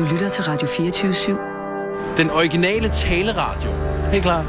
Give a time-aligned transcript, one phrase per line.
[0.00, 2.16] Du lytter til Radio 24-7.
[2.16, 3.70] Den originale taleradio.
[4.10, 4.42] Helt klar.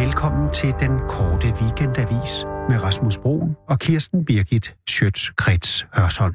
[0.00, 6.34] Velkommen til den korte weekendavis med Rasmus Broen og Kirsten Birgit Schøtz-Krets Hørsholm.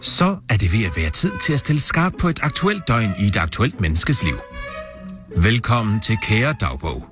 [0.00, 3.14] Så er det ved at være tid til at stille skarpt på et aktuelt døgn
[3.18, 4.38] i et aktuelt menneskes liv.
[5.36, 7.06] Velkommen til Kære Dagbog.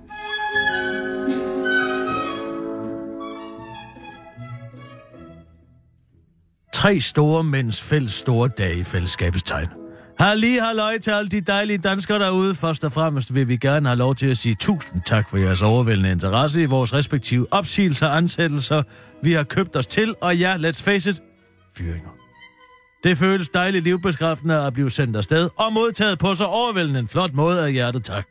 [6.72, 9.68] Tre store mænds fælles store dage i fællesskabets tegn.
[10.18, 12.54] Halli halløj til alle de dejlige danskere derude.
[12.54, 15.62] Først og fremmest vil vi gerne have lov til at sige tusind tak for jeres
[15.62, 18.82] overvældende interesse i vores respektive opsigelser og ansættelser.
[19.22, 21.22] Vi har købt os til, og ja, let's face it,
[21.76, 22.10] fyringer.
[23.04, 27.32] Det føles dejligt livbeskræftende at blive sendt afsted og modtaget på så overvældende en flot
[27.32, 28.26] måde af hjertet tak.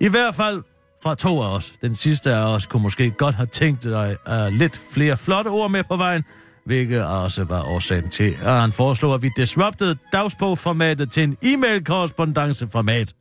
[0.00, 0.62] I hvert fald
[1.02, 1.72] fra to af os.
[1.82, 5.70] Den sidste af os kunne måske godt have tænkt dig uh, lidt flere flotte ord
[5.70, 6.24] med på vejen,
[6.64, 13.14] hvilket også var årsagen til, at han foreslog, at vi disruptede dagsbogformatet til en e-mail-korrespondanceformat.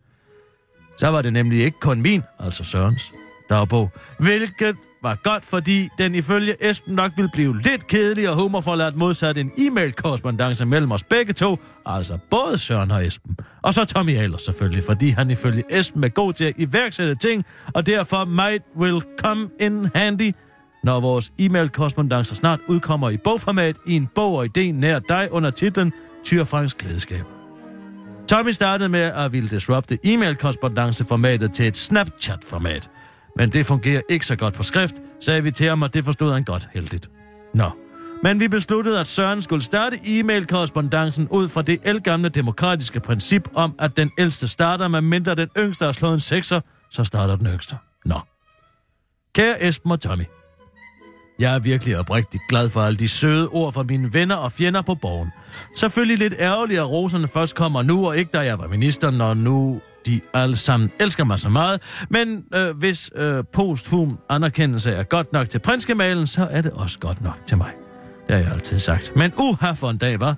[0.97, 3.13] Så var det nemlig ikke kun min, altså Sørens,
[3.49, 8.95] dagbog, hvilket var godt, fordi den ifølge Esben nok ville blive lidt kedelig og humorforladt
[8.95, 13.37] modsat en e-mail-korrespondance mellem os begge to, altså både Søren og Esben.
[13.61, 17.45] Og så Tommy Ahlers selvfølgelig, fordi han ifølge Esben er god til at iværksætte ting,
[17.73, 20.31] og derfor might will come in handy,
[20.83, 25.49] når vores e-mail-korrespondancer snart udkommer i bogformat i en bog og idé nær dig under
[25.49, 25.93] titlen
[26.23, 27.25] Tyr Franks Glædeskab.
[28.27, 32.89] Tommy startede med at ville disrupte e-mail-korrespondanceformatet til et Snapchat-format.
[33.37, 36.33] Men det fungerer ikke så godt på skrift, sagde vi til ham, og det forstod
[36.33, 37.09] han godt heldigt.
[37.55, 37.71] Nå.
[38.23, 43.75] Men vi besluttede, at Søren skulle starte e-mail-korrespondancen ud fra det elgamle demokratiske princip om,
[43.79, 47.47] at den ældste starter, med mindre den yngste har slået en sekser, så starter den
[47.47, 47.75] yngste.
[48.05, 48.19] Nå.
[49.35, 50.23] Kære Esben og Tommy.
[51.41, 54.81] Jeg er virkelig oprigtigt glad for alle de søde ord fra mine venner og fjender
[54.81, 55.29] på borgen.
[55.75, 59.33] Selvfølgelig lidt ærgerligt, at roserne først kommer nu, og ikke da jeg var minister, når
[59.33, 61.81] nu de alle sammen elsker mig så meget.
[62.09, 66.99] Men øh, hvis øh, posthum anerkendelse er godt nok til prinskemalen, så er det også
[66.99, 67.71] godt nok til mig.
[68.27, 69.11] Det har jeg altid sagt.
[69.15, 70.35] Men uha for en dag, var.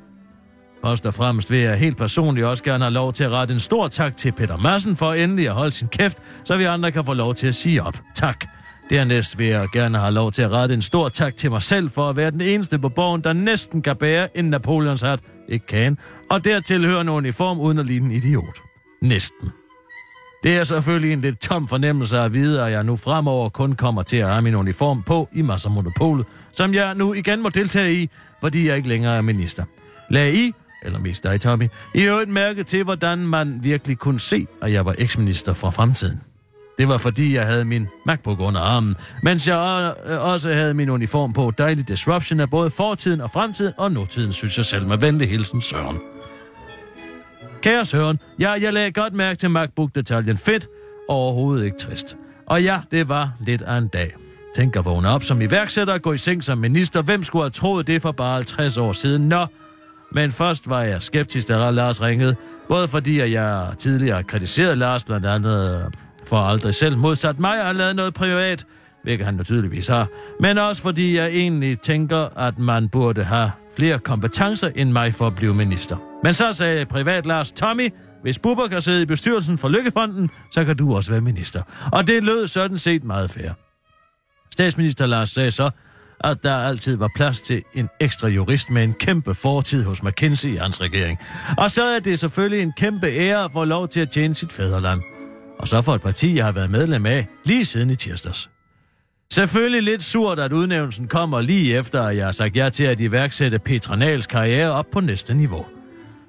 [0.85, 3.59] Først og fremmest vil jeg helt personligt også gerne have lov til at rette en
[3.59, 7.05] stor tak til Peter Madsen for endelig at holde sin kæft, så vi andre kan
[7.05, 7.97] få lov til at sige op.
[8.15, 8.45] Tak.
[8.89, 11.89] Dernæst vil jeg gerne have lov til at rette en stor tak til mig selv
[11.89, 15.65] for at være den eneste på borgen, der næsten kan bære en Napoleons hat, ikke
[15.65, 15.97] kan,
[16.29, 18.61] og dertil hører en uniform uden at ligne en idiot.
[19.01, 19.49] Næsten.
[20.43, 24.01] Det er selvfølgelig en lidt tom fornemmelse at vide, at jeg nu fremover kun kommer
[24.01, 27.93] til at have min uniform på i Masser Monopolet, som jeg nu igen må deltage
[27.93, 29.63] i, fordi jeg ikke længere er minister.
[30.09, 34.47] Lag I, eller mest dig, Tommy, i øvrigt mærke til, hvordan man virkelig kunne se,
[34.61, 36.21] at jeg var eksminister fra fremtiden.
[36.77, 39.57] Det var fordi, jeg havde min MacBook under armen, mens jeg
[40.19, 41.51] også havde min uniform på.
[41.57, 45.61] Dejlig disruption af både fortiden og fremtiden, og nutiden, synes jeg selv med venlig hilsen,
[45.61, 45.97] Søren.
[47.61, 50.37] Kære Søren, ja, jeg lagde godt mærke til MacBook-detaljen.
[50.37, 50.67] Fedt,
[51.07, 52.17] overhovedet ikke trist.
[52.47, 54.15] Og ja, det var lidt af en dag.
[54.55, 57.01] Tænk at vågne op som iværksætter og gå i seng som minister.
[57.01, 59.29] Hvem skulle have troet det for bare 50 år siden?
[59.29, 59.45] Nå,
[60.11, 62.35] men først var jeg skeptisk, da Lars ringede.
[62.67, 65.91] Både fordi, at jeg tidligere kritiserede Lars blandt andet
[66.25, 68.65] for aldrig selv modsat mig og lavet noget privat,
[69.03, 70.07] hvilket han naturligvis har.
[70.39, 75.27] Men også fordi jeg egentlig tænker, at man burde have flere kompetencer end mig for
[75.27, 75.97] at blive minister.
[76.23, 77.89] Men så sagde privat Lars Tommy,
[78.21, 81.61] hvis Bubber kan sidde i bestyrelsen for Lykkefonden, så kan du også være minister.
[81.91, 83.49] Og det lød sådan set meget fair.
[84.51, 85.69] Statsminister Lars sagde så,
[86.19, 90.49] at der altid var plads til en ekstra jurist med en kæmpe fortid hos McKinsey
[90.49, 91.19] i hans regering.
[91.57, 94.51] Og så er det selvfølgelig en kæmpe ære at få lov til at tjene sit
[94.51, 95.01] fædreland.
[95.59, 98.49] Og så for et parti, jeg har været medlem af lige siden i tirsdags.
[99.33, 102.99] Selvfølgelig lidt surt, at udnævnelsen kommer lige efter, at jeg har sagt ja til at
[102.99, 105.65] iværksætte Petra Nals karriere op på næste niveau.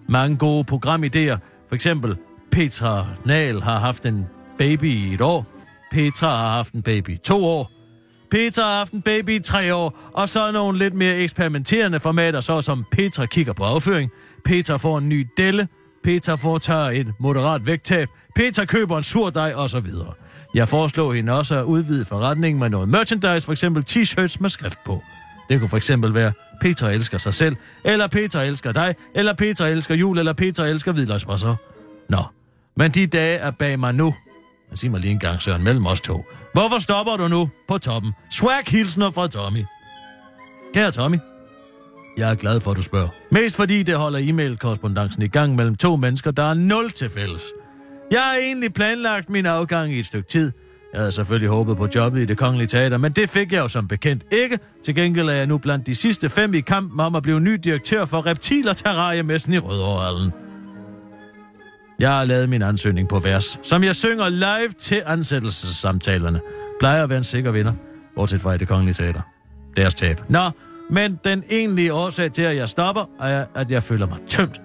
[0.09, 2.17] Mange gode programidéer, for eksempel
[2.51, 4.27] Petra Nal har haft en
[4.59, 5.47] baby i et år,
[5.93, 7.71] Petra har haft en baby i to år,
[8.31, 12.41] Petra har haft en baby i tre år, og så nogle lidt mere eksperimenterende formater,
[12.41, 14.11] såsom Petra kigger på afføring,
[14.45, 15.69] Petra får en ny delle,
[16.05, 20.13] Peter foretager en moderat vægttab, Peter køber en surdej og så videre.
[20.55, 24.79] Jeg foreslår hende også at udvide forretningen med noget merchandise, for eksempel t-shirts med skrift
[24.85, 25.03] på.
[25.49, 29.67] Det kunne for eksempel være, Peter elsker sig selv, eller Peter elsker dig, eller Peter
[29.67, 31.57] elsker jul, eller Peter elsker hvidløgsbrasser.
[32.09, 32.23] Nå,
[32.77, 34.15] men de dage er bag mig nu.
[34.69, 36.25] Men sig mig lige en gang, Søren, mellem os to.
[36.53, 38.13] Hvorfor stopper du nu på toppen?
[38.31, 39.65] Swag hilsner fra Tommy.
[40.75, 41.19] Kære Tommy,
[42.17, 43.09] jeg er glad for, at du spørger.
[43.31, 47.43] Mest fordi det holder e-mail-korrespondancen i gang mellem to mennesker, der er nul til fælles.
[48.11, 50.53] Jeg har egentlig planlagt min afgang i et stykke tid.
[50.93, 53.69] Jeg havde selvfølgelig håbet på jobbet i det kongelige teater, men det fik jeg jo
[53.69, 54.59] som bekendt ikke.
[54.85, 57.55] Til gengæld er jeg nu blandt de sidste fem i kampen om at blive ny
[57.55, 60.33] direktør for reptiler terrariemessen i Rødovrehallen.
[61.99, 66.41] Jeg har lavet min ansøgning på vers, som jeg synger live til ansættelsessamtalerne.
[66.81, 67.73] Plejer at være en sikker vinder,
[68.15, 69.21] bortset fra i det kongelige teater.
[69.77, 70.21] Deres tab.
[70.29, 70.51] Nå,
[70.91, 74.61] men den egentlige årsag til, at jeg stopper, er, at jeg føler mig tømt.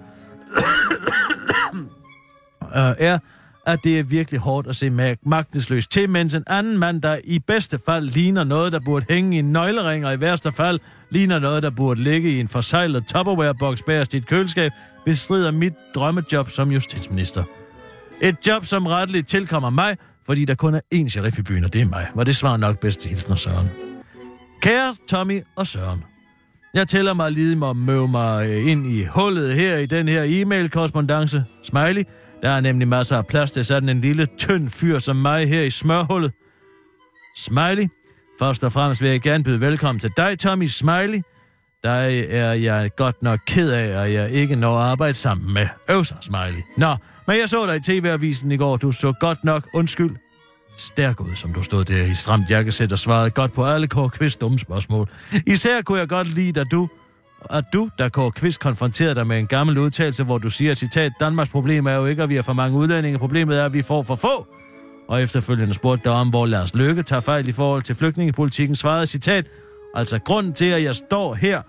[2.76, 3.18] Øh, er,
[3.66, 7.38] at det er virkelig hårdt at se magtesløs til, mens en anden mand, der i
[7.38, 10.78] bedste fald ligner noget, der burde hænge i en nøglering, og i værste fald
[11.10, 14.72] ligner noget, der burde ligge i en forsejlet Tupperware-boks bagerst i et køleskab,
[15.04, 17.44] bestrider mit drømmejob som justitsminister.
[18.22, 19.96] Et job, som retteligt tilkommer mig,
[20.26, 22.06] fordi der kun er én sheriff i byen, og det er mig.
[22.14, 23.68] Var det svar nok bedst til hilsen og Søren.
[24.62, 26.04] Kære Tommy og Søren.
[26.74, 30.08] Jeg tæller mig lige med at møve mig øh, ind i hullet her i den
[30.08, 31.44] her e-mail-korrespondence.
[31.62, 32.02] Smiley.
[32.42, 35.62] Der er nemlig masser af plads til sådan en lille, tynd fyr som mig her
[35.62, 36.32] i smørhullet.
[37.36, 37.88] Smiley.
[38.38, 41.22] Først og fremmest vil jeg gerne byde velkommen til dig, Tommy Smiley.
[41.84, 45.68] Dig er jeg godt nok ked af, at jeg ikke når at arbejde sammen med
[45.90, 46.62] Øvser Smiley.
[46.76, 46.96] Nå,
[47.26, 48.76] men jeg så dig i tv-avisen i går.
[48.76, 50.16] Du så godt nok undskyld.
[50.76, 54.10] Stærk ud, som du stod der i stramt jakkesæt og svarede godt på alle Kåre
[54.10, 55.08] Kvist dumme spørgsmål.
[55.46, 56.88] Især kunne jeg godt lide, at du,
[57.50, 61.12] at du, der Kåre Kvist konfronterede dig med en gammel udtalelse, hvor du siger, citat,
[61.20, 63.18] Danmarks problem er jo ikke, at vi har for mange udlændinge.
[63.18, 64.46] Problemet er, at vi får for få.
[65.08, 69.06] Og efterfølgende spurgte dig om, hvor Lars Løkke tager fejl i forhold til flygtningepolitikken, svarede
[69.06, 69.46] citat,
[69.94, 71.62] altså grunden til, at jeg står her,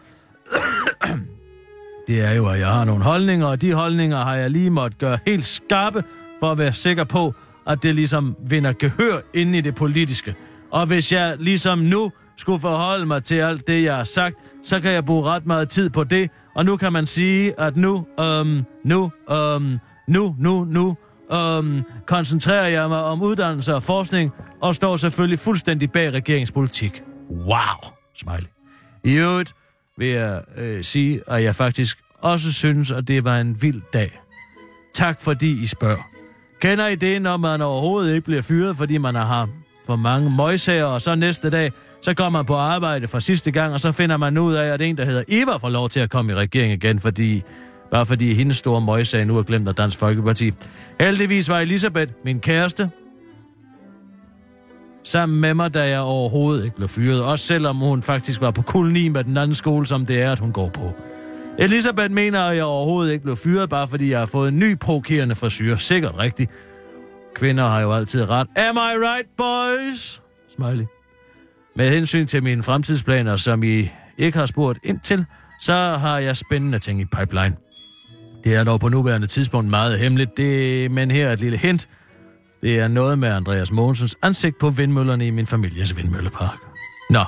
[2.08, 4.98] det er jo, at jeg har nogle holdninger, og de holdninger har jeg lige måtte
[4.98, 6.04] gøre helt skarpe,
[6.40, 7.34] for at være sikker på,
[7.72, 10.36] at det ligesom vinder gehør inde i det politiske.
[10.72, 14.80] Og hvis jeg ligesom nu skulle forholde mig til alt det, jeg har sagt, så
[14.80, 16.30] kan jeg bruge ret meget tid på det.
[16.56, 19.78] Og nu kan man sige, at nu, øhm, nu, øhm,
[20.08, 20.98] nu, nu, nu,
[21.34, 24.32] øhm, koncentrerer jeg mig om uddannelse og forskning,
[24.62, 27.04] og står selvfølgelig fuldstændig bag regeringspolitik.
[27.30, 28.50] Wow, smiley.
[29.04, 29.54] I øvrigt
[29.98, 34.22] vil jeg øh, sige, at jeg faktisk også synes, at det var en vild dag.
[34.94, 36.11] Tak fordi I spørger.
[36.62, 39.50] Kender I det, når man overhovedet ikke bliver fyret, fordi man har
[39.86, 41.72] for mange møjsager, og så næste dag,
[42.02, 44.82] så kommer man på arbejde for sidste gang, og så finder man ud af, at
[44.82, 47.42] en, der hedder Eva, får lov til at komme i regering igen, fordi,
[47.92, 50.52] bare fordi hendes store møgsag nu er glemt af Dansk Folkeparti.
[51.00, 52.90] Heldigvis var Elisabeth, min kæreste,
[55.04, 58.62] sammen med mig, da jeg overhovedet ikke blev fyret, også selvom hun faktisk var på
[58.62, 60.94] koloni med den anden skole, som det er, at hun går på.
[61.60, 64.80] Elisabeth mener, at jeg overhovedet ikke blev fyret, bare fordi jeg har fået en ny
[64.80, 65.76] provokerende frisyr.
[65.76, 66.52] Sikkert rigtigt.
[67.36, 68.48] Kvinder har jo altid ret.
[68.58, 70.22] Am I right, boys?
[70.56, 70.86] Smiley.
[71.76, 75.26] Med hensyn til mine fremtidsplaner, som I ikke har spurgt ind til,
[75.62, 77.56] så har jeg spændende ting i pipeline.
[78.44, 81.88] Det er dog på nuværende tidspunkt meget hemmeligt, det, men her er et lille hint.
[82.62, 86.58] Det er noget med Andreas Mogensens ansigt på vindmøllerne i min families vindmøllepark.
[87.10, 87.24] Nå,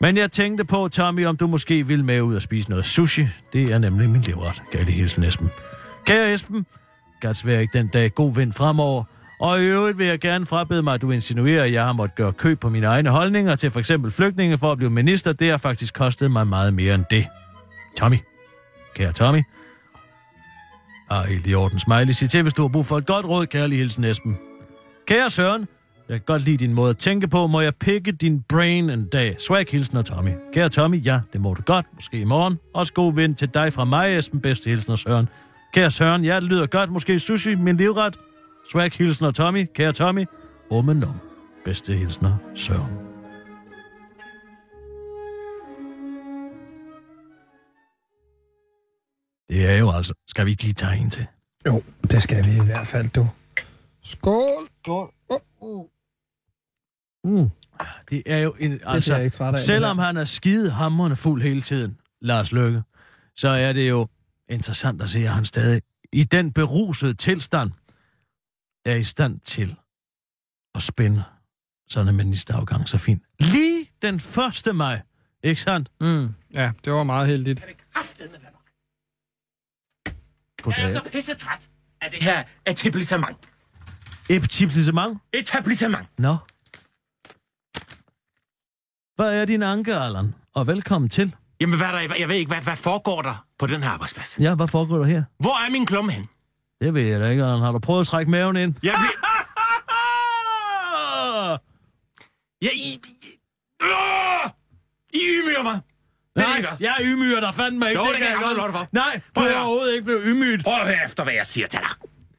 [0.00, 3.28] men jeg tænkte på, Tommy, om du måske vil med ud og spise noget sushi.
[3.52, 5.50] Det er nemlig min livret, gav det hilsen Esben.
[6.04, 6.66] Kære Esben,
[7.20, 9.04] Gats vær ikke den dag god vind fremover.
[9.40, 12.16] Og i øvrigt vil jeg gerne frabede mig, at du insinuerer, at jeg har måttet
[12.16, 15.32] gøre køb på mine egne holdninger til for eksempel flygtninge for at blive minister.
[15.32, 17.26] Det har faktisk kostet mig meget mere end det.
[17.96, 18.16] Tommy.
[18.94, 19.42] Kære Tommy.
[21.10, 21.78] Ah, helt i orden.
[21.78, 24.38] Smiley, sig til, hvis du har brug for et godt råd, kærlig hilsen Esben.
[25.06, 25.68] Kære Søren,
[26.10, 27.46] jeg kan godt lide din måde at tænke på.
[27.46, 29.36] Må jeg pikke din brain en dag?
[29.38, 30.30] Swag hilsen og Tommy.
[30.52, 31.86] Kære Tommy, ja, det må du godt.
[31.94, 32.58] Måske i morgen.
[32.74, 34.40] Også god vind til dig fra mig, Esben.
[34.40, 35.28] Bedste hilsen og Søren.
[35.72, 36.90] Kære Søren, ja, det lyder godt.
[36.90, 38.16] Måske sushi, min livret.
[38.70, 39.66] Swag hilsen og Tommy.
[39.74, 40.24] Kære Tommy.
[40.70, 41.20] Om.
[41.64, 42.92] Bedste hilsner, Søren.
[49.48, 50.14] Det er jo altså...
[50.28, 51.26] Skal vi ikke lige tage en til?
[51.66, 53.28] Jo, det skal vi i hvert fald, du.
[54.04, 54.68] Skål!
[54.82, 55.12] Skål!
[55.60, 55.86] Uh.
[57.24, 57.50] Mm.
[58.10, 58.70] Det er jo en...
[58.70, 59.58] Det Altså, jeg ikke af.
[59.58, 62.82] selvom han er skide hamrende fuld hele tiden, Lars Løkke,
[63.36, 64.08] så er det jo
[64.50, 67.70] interessant at se, at han stadig i den berusede tilstand
[68.84, 69.76] er i stand til
[70.74, 71.24] at spænde
[71.88, 73.22] sådan en ministerafgang så fint.
[73.40, 74.14] Lige den
[74.68, 74.76] 1.
[74.76, 75.00] maj,
[75.42, 75.90] ikke sandt?
[76.00, 76.34] Mm.
[76.54, 77.60] Ja, det var meget heldigt.
[80.62, 80.78] Goddag.
[80.78, 81.68] Jeg er så pisse træt
[82.00, 83.36] af det her etablissement.
[84.30, 85.18] Etablissement?
[85.32, 86.08] Etablissement.
[86.18, 86.36] Nå.
[89.20, 90.34] Hvad er din anke, Allan?
[90.54, 91.34] Og velkommen til.
[91.60, 94.38] Jamen, hvad er der, jeg ved ikke, hvad, hvad foregår der på den her arbejdsplads?
[94.40, 95.22] Ja, hvad foregår der her?
[95.38, 96.28] Hvor er min klumme hen?
[96.80, 97.60] Det ved jeg da ikke, Allan.
[97.60, 98.74] Har du prøvet at trække maven ind?
[98.82, 99.12] Jeg bliver...
[102.62, 103.00] Jeg, I, I,
[105.12, 105.80] I ydmyger mig.
[106.36, 106.80] Det er Nej, godt.
[106.80, 108.00] jeg ymyger dig fandme ikke.
[108.00, 108.72] Jo, det kan kan jeg godt.
[108.72, 108.88] dig for.
[108.92, 110.64] Nej, du er overhovedet ikke blevet ymygt.
[110.64, 111.88] Prøv at høre efter, hvad jeg siger til dig.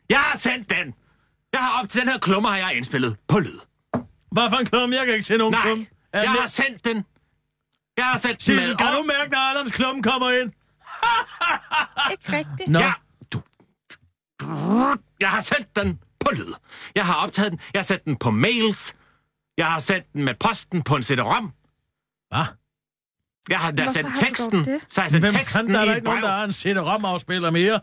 [0.09, 0.93] Jeg har sendt den.
[1.53, 3.59] Jeg har op til den her klumme, har jeg indspillet på lyd.
[4.31, 4.93] Hvad for en klum?
[4.93, 5.79] Jeg kan ikke se nogen Nej, klum.
[5.79, 7.05] Er jeg har sendt den.
[7.97, 8.75] Jeg har sendt den Sissel, med.
[8.77, 10.51] kan og- du mærke, når Allans klum kommer ind?
[12.11, 12.69] Ikke rigtigt.
[12.69, 12.93] Nå, Ja,
[13.33, 13.41] du.
[15.19, 16.53] Jeg har sendt den på lyd.
[16.95, 17.59] Jeg har optaget den.
[17.73, 18.95] Jeg har sendt den på mails.
[19.57, 21.53] Jeg har sendt den med posten på en CD-ROM.
[22.29, 22.45] Hvad?
[23.49, 24.59] Jeg har da Hvorfor sendt har du dog teksten.
[24.65, 24.81] det?
[24.89, 26.35] Så har jeg sendt Hvem teksten fanden er der i ikke et nogen, der brev.
[26.37, 27.81] har en CD-ROM-afspiller mere?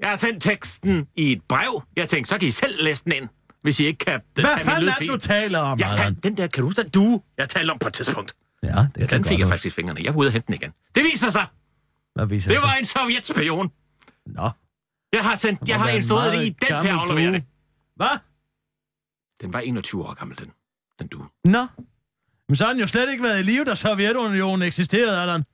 [0.00, 1.82] Jeg har sendt teksten i et brev.
[1.96, 3.28] Jeg tænkte, så kan I selv læse den ind,
[3.62, 5.08] hvis I ikke kan øh, Hvad tage min fanden er det, lydfil.
[5.08, 7.88] du taler om, Jeg fandt den der, kan du den due, jeg talte om på
[7.88, 8.32] et tidspunkt?
[8.62, 10.00] Ja, det Ja, kan den fik jeg faktisk i fingrene.
[10.04, 10.72] Jeg var ude og hente den igen.
[10.94, 11.46] Det viser sig,
[12.14, 12.68] Hvad viser det sig?
[12.68, 13.70] var en sovjetspion.
[14.26, 14.50] Nå.
[15.12, 17.44] Jeg har, sendt, jeg har instrueret i den til at aflevere det.
[17.96, 18.18] Hvad?
[19.42, 20.52] Den var 21 år gammel, den,
[20.98, 21.28] den due.
[21.44, 21.66] Nå.
[22.48, 25.44] Men så har den jo slet ikke været i live, da Sovjetunionen eksisterede, Allan.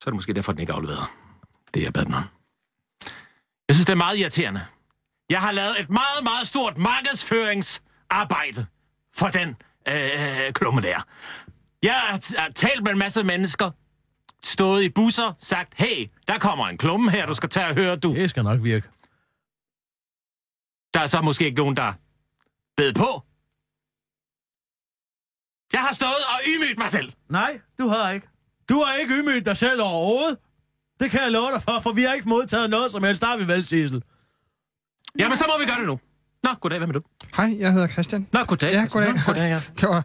[0.00, 1.04] Så er det måske derfor, den ikke er afleveret.
[1.74, 2.22] Det jeg bad den om.
[3.68, 4.66] Jeg synes, det er meget irriterende.
[5.30, 8.66] Jeg har lavet et meget, meget stort markedsføringsarbejde
[9.14, 9.56] for den
[9.88, 11.06] øh, klumme der.
[11.82, 13.70] Jeg har, talt med en masse mennesker,
[14.44, 17.96] stået i busser, sagt, hey, der kommer en klumme her, du skal tage og høre,
[17.96, 18.14] du.
[18.14, 18.88] Det skal nok virke.
[20.94, 21.92] Der er så måske ikke nogen, der
[22.76, 23.22] bed på.
[25.72, 27.12] Jeg har stået og ydmygt mig selv.
[27.28, 28.28] Nej, du har ikke.
[28.68, 30.38] Du har ikke ydmygt dig selv overhovedet.
[31.02, 33.22] Det kan jeg love dig for, for vi har ikke modtaget noget som helst.
[33.22, 34.02] Der har vi vel, Sissel.
[35.18, 35.98] Jamen, så må vi gøre det nu.
[36.42, 37.02] Nå, goddag, hvad med du?
[37.36, 38.26] Hej, jeg hedder Christian.
[38.32, 38.72] Nå, goddag.
[38.72, 39.12] Ja, goddag.
[39.12, 39.60] Nå, goddag, ja.
[39.80, 40.04] Det var,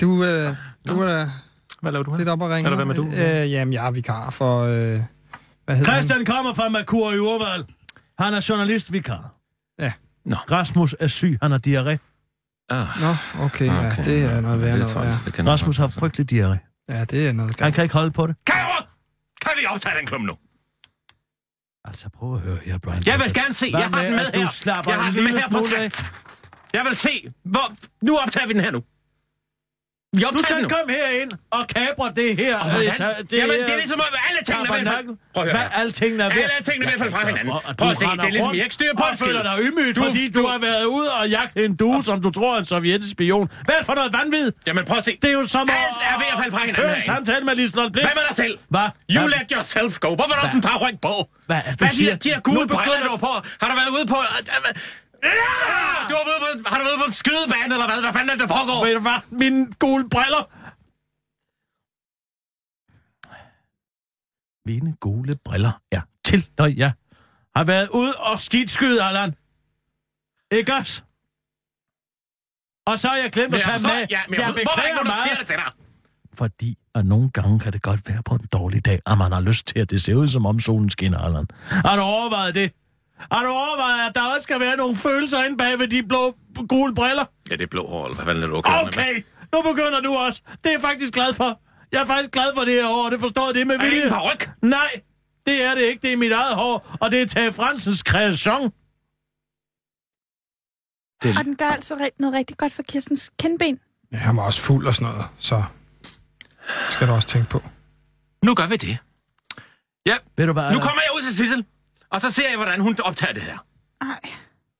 [0.00, 0.54] du, øh,
[0.88, 1.30] du er
[1.82, 2.18] Hvad laver du her?
[2.18, 2.66] lidt op at ringe.
[2.70, 3.06] Eller hvad med du?
[3.06, 4.60] Øh, jamen, jeg er vikar for...
[4.62, 4.70] Øh,
[5.64, 7.64] hvad hedder Christian kommer fra Merkur i Urval.
[8.18, 9.34] Han er journalistvikar.
[9.78, 9.92] Ja.
[10.24, 10.36] Nå.
[10.36, 11.96] Rasmus er syg, han har diarré.
[12.70, 13.02] Ah, han?
[13.36, 15.38] Nå, okay, ja, det er noget værd noget.
[15.38, 15.52] Ja.
[15.52, 16.84] Rasmus har frygtelig diaré.
[16.88, 17.74] ja, det er noget Han galt.
[17.74, 18.36] kan ikke holde på det.
[18.46, 18.89] Kamer!
[19.40, 20.36] Kan vi optage den klumme nu?
[21.84, 23.02] Altså, prøv at høre her, Brian.
[23.06, 23.70] Jeg vil gerne se.
[23.70, 24.82] Hvad Jeg har den med her.
[24.86, 26.04] Jeg har en den med her på skrift.
[26.72, 27.32] Jeg vil se.
[27.44, 27.72] Hvor...
[28.02, 28.82] Nu optager vi den her nu.
[30.16, 30.68] Vi Du skal nu.
[30.68, 32.56] komme herind og kabre det her.
[32.58, 32.94] Og hvordan?
[32.96, 35.92] ta- Jamen, det er ligesom, at alle tingene er ved at Prøv høre Hvad alle
[35.92, 37.52] tingene er ved Alle tingene er ved at falde fra hinanden.
[37.78, 39.26] Prøv du at se, det er ligesom, jeg ikke styrer på skid.
[39.26, 42.16] føler dig ydmygt, Du- fordi du du- har været ude og jagte en due, som
[42.22, 43.46] du tror er en sovjetisk spion.
[43.64, 44.52] Hvad det for noget vanvid?
[44.66, 45.18] Jamen, prøv at se.
[45.22, 45.74] Det er jo som at...
[45.76, 48.04] Alt er ved at falde fra hinanden Føre en samtale med Liselotte Blix.
[48.04, 48.58] Hvad med dig selv?
[48.74, 48.88] Hvad?
[49.16, 50.08] You let yourself go.
[50.18, 51.14] Hvorfor er der sådan en par ryg på?
[51.46, 52.16] Hvad er det, du Hvad er siger?
[52.16, 53.32] de her gule Nu begynder- briller, du på?
[53.60, 54.18] Har du været ude på...
[55.22, 55.28] Ja!
[56.10, 58.00] Du har, været på, har du været på en skydebane, eller hvad?
[58.04, 58.84] Hvad fanden er det, der foregår?
[58.86, 59.18] Ved du hvad?
[59.42, 60.42] Mine gule briller.
[64.68, 66.92] Mine gule briller er til, når jeg
[67.56, 69.34] har været ude og skidtskyde, Allan.
[70.52, 71.02] Ikke også?
[72.86, 74.06] Og så har jeg glemt at tage dem med.
[74.10, 75.72] ja, men jeg, jeg er der ikke der siger det til dig?
[76.34, 79.40] Fordi at nogle gange kan det godt være på en dårlig dag, at man har
[79.40, 81.46] lyst til, at det ser ud, som om solen skinner, Allan.
[81.70, 82.72] Har du overvejet det?
[83.32, 86.36] Har du overvejet, at der også skal være nogle følelser inde bag ved de blå
[86.68, 87.24] gule briller?
[87.50, 88.88] Ja, det er blå hår, eller hvad fanden er du okay, med?
[88.88, 89.22] Okay,
[89.54, 90.42] nu begynder du også.
[90.46, 91.60] Det er jeg faktisk glad for.
[91.92, 93.78] Jeg er faktisk glad for det her år, og det forstår jeg det med Er
[93.78, 93.96] det vilje.
[94.04, 94.50] ikke en paryk?
[94.62, 95.00] Nej,
[95.46, 96.02] det er det ikke.
[96.02, 98.72] Det er mit eget hår, og det er Tage Fransens kreation.
[101.38, 103.80] Og den gør altså noget rigtig godt for Kirstens kindben.
[104.12, 105.62] Ja, han var også fuld og sådan noget, så
[106.90, 107.62] skal du også tænke på.
[108.44, 108.98] Nu gør vi det.
[110.06, 111.64] Ja, Ved du hvad, nu kommer jeg ud til Sissel,
[112.10, 113.58] og så ser jeg, hvordan hun optager det her.
[114.00, 114.30] Ej,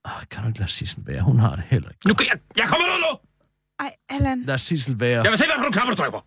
[0.05, 1.21] Åh, kan du ikke lade Sissel være?
[1.21, 2.07] Hun har det heller ikke.
[2.07, 3.19] Nu, jeg, jeg kommer ud nu!
[3.79, 4.41] ej, Allan.
[4.41, 5.23] Lad Sissel være.
[5.23, 6.25] Jeg vil se, hvad nogle knapper du trykker på.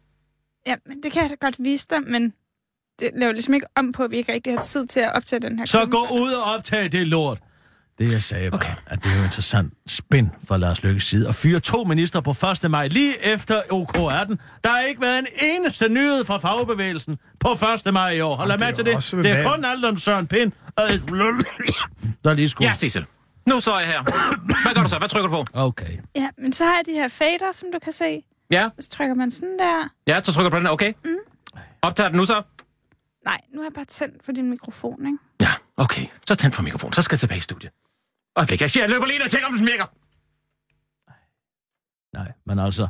[0.66, 2.32] Ja, men det kan jeg da godt vise dig, men
[2.98, 5.40] det laver ligesom ikke om på, at vi ikke rigtig har tid til at optage
[5.40, 7.38] den her Så gå ud og optag det lort.
[7.98, 8.72] Det jeg sagde var, okay.
[8.86, 12.30] at det er jo interessant spænd fra Lars Lykkes side at fyre to minister på
[12.64, 12.70] 1.
[12.70, 14.36] maj, lige efter OK18.
[14.64, 17.48] Der har ikke været en eneste nyhed fra fagbevægelsen på
[17.86, 17.94] 1.
[17.94, 18.36] maj i år.
[18.36, 19.24] Hold Jamen, med det til det.
[19.24, 21.02] Det er kun alt om Søren Pind og et
[22.24, 22.68] der lige skulle...
[22.68, 23.06] Ja, Sissel.
[23.48, 24.02] Nu så jeg her.
[24.62, 24.98] Hvad gør du så?
[24.98, 25.44] Hvad trykker du på?
[25.52, 25.98] Okay.
[26.16, 28.22] Ja, men så har jeg de her fader, som du kan se.
[28.50, 29.88] Ja, Så trykker man sådan der.
[30.06, 30.72] ja, så trykker du på den her.
[30.72, 30.92] Okay.
[31.04, 31.10] Mm.
[31.82, 32.42] Optager den nu så?
[33.24, 35.18] Nej, nu har jeg bare tændt for din mikrofon, ikke?
[35.40, 36.06] Ja, okay.
[36.26, 36.92] Så tænd for mikrofonen.
[36.92, 37.72] Så skal jeg tilbage i studiet.
[38.36, 39.84] Øjeblik, jeg siger, jeg løber lige ind og tjekker, om den virker.
[42.16, 42.88] Nej, men altså...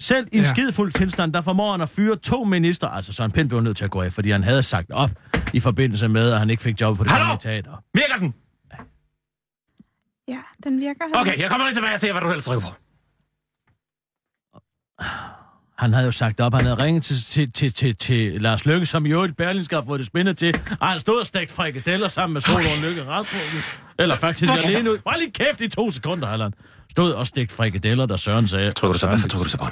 [0.00, 0.48] Selv i en ja.
[0.48, 2.88] Skidefuld tilstand, der formår han at fyre to minister.
[2.88, 5.10] Altså, Søren Pind blev nødt til at gå af, fordi han havde sagt op
[5.54, 7.36] i forbindelse med, at han ikke fik job på det Hallo?
[7.40, 7.82] teater.
[7.94, 8.34] Virker den?
[10.28, 11.04] Ja, den virker.
[11.14, 12.60] Okay, jeg kommer lige tilbage og ser, hvad du helst på.
[15.78, 18.86] Han havde jo sagt op, han havde ringet til, til, til, til, til Lars Lykke,
[18.86, 22.08] som i øvrigt Berlingske har fået det spændet til, og han stod og stegte frikadeller
[22.08, 22.82] sammen med Solon okay.
[22.88, 23.60] Lykke Rasmussen.
[23.98, 24.64] Eller faktisk Okay.
[24.64, 24.98] alene ud.
[24.98, 26.52] Bare lige kæft i to sekunder, Allan.
[26.90, 28.72] Stod og stegte frikadeller, da Søren sagde...
[28.72, 29.70] Trykker du så, hvad trykker du så på nu?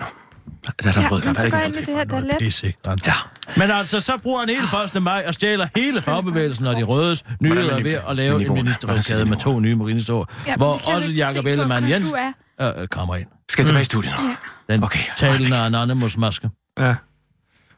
[0.82, 2.36] Der er der Ja, brød, men så går er med det her, der er let.
[2.38, 3.06] Det er sikkert.
[3.06, 3.12] Ja.
[3.56, 4.62] Men altså, så bruger han hele
[4.96, 5.02] 1.
[5.02, 9.36] maj og stjæler hele fagbevægelsen og de rødes nyheder ved at lave en ministerrokade med
[9.36, 12.16] to nye marinestår, Ja, hvor også Jakob Ellemann Jensen.
[12.60, 13.26] Øh, øh, kommer ind.
[13.50, 14.26] Skal jeg tilbage i studiet nu?
[14.68, 14.74] Ja.
[14.74, 16.50] Den Okay, talende Anonymous-maske.
[16.80, 16.94] Ja.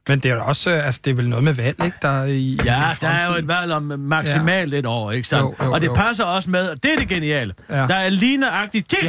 [0.09, 1.97] Men det er jo også, øh, altså det er vel noget med valg, ikke?
[2.02, 5.28] Der er i, Ja, i der er jo et valg om maksimalt et år, ikke
[5.28, 5.42] sandt?
[5.61, 5.95] Jo, jo, og det jo.
[5.95, 7.75] passer også med, og det er det geniale, Ja.
[7.76, 8.90] der er ligneragtigt...
[8.90, 9.09] Tids ja.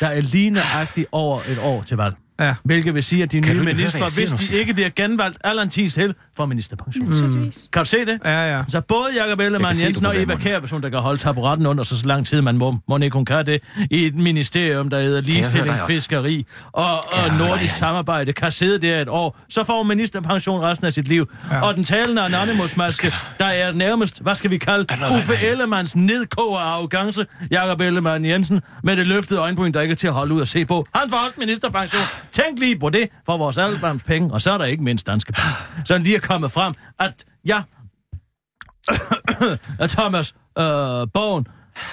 [0.00, 2.14] Der er ligneragtigt over et år til valg.
[2.40, 2.54] Ja.
[2.64, 5.68] Hvilket vil sige, at de nye høre, hvad ministre, hvis de ikke bliver genvalgt, Allan
[5.70, 7.08] Thies Hill får ministerpension.
[7.08, 7.68] Naturligvis.
[7.72, 8.18] Kan du se det?
[8.24, 8.62] Ja, ja.
[8.68, 10.36] Så både Jacob Jeg Ellemann kan se, Jensen og Eva.
[10.36, 12.98] Kjær, hvis hun der kan holde taburetten under så, så lang tid, man må, må
[12.98, 18.32] ikke hun kan det, i et ministerium, der hedder ligestilling, fiskeri og, og nordisk samarbejde,
[18.32, 21.30] kan sidde der et år, så får hun ministerpension resten af sit liv.
[21.50, 21.60] Ja.
[21.60, 24.86] Og den talende Anonymous-maske, der er nærmest, hvad skal vi kalde,
[25.18, 29.96] Uffe Ellemanns nedkoger af arrogance, Jacob Ellemann Jensen, med det løftede øjenbryn, der ikke er
[29.96, 30.86] til at holde ud og se på.
[30.94, 32.02] Han får også ministerpension.
[32.36, 35.32] Tænk lige på det for vores allesammens penge, og så er der ikke mindst Danske
[35.32, 35.86] Bank.
[35.86, 37.62] Så lige er kommet frem, at ja,
[39.84, 41.46] at Thomas øh, Borgen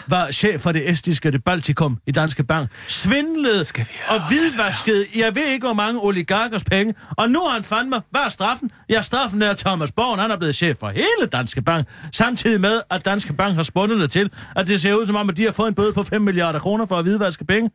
[0.07, 3.65] var chef for det estiske det Baltikum i Danske Bank, svindlede
[4.09, 8.21] og hvidvaskede, jeg ved ikke hvor mange oligarkers penge, og nu har han fandme, hvad
[8.21, 8.71] er straffen?
[8.89, 12.61] Ja, straffen er, at Thomas Borgen, han er blevet chef for hele Danske Bank, samtidig
[12.61, 15.37] med, at Danske Bank har spundet det til, at det ser ud som om, at
[15.37, 17.69] de har fået en bøde på 5 milliarder kroner for at hvidvaske penge.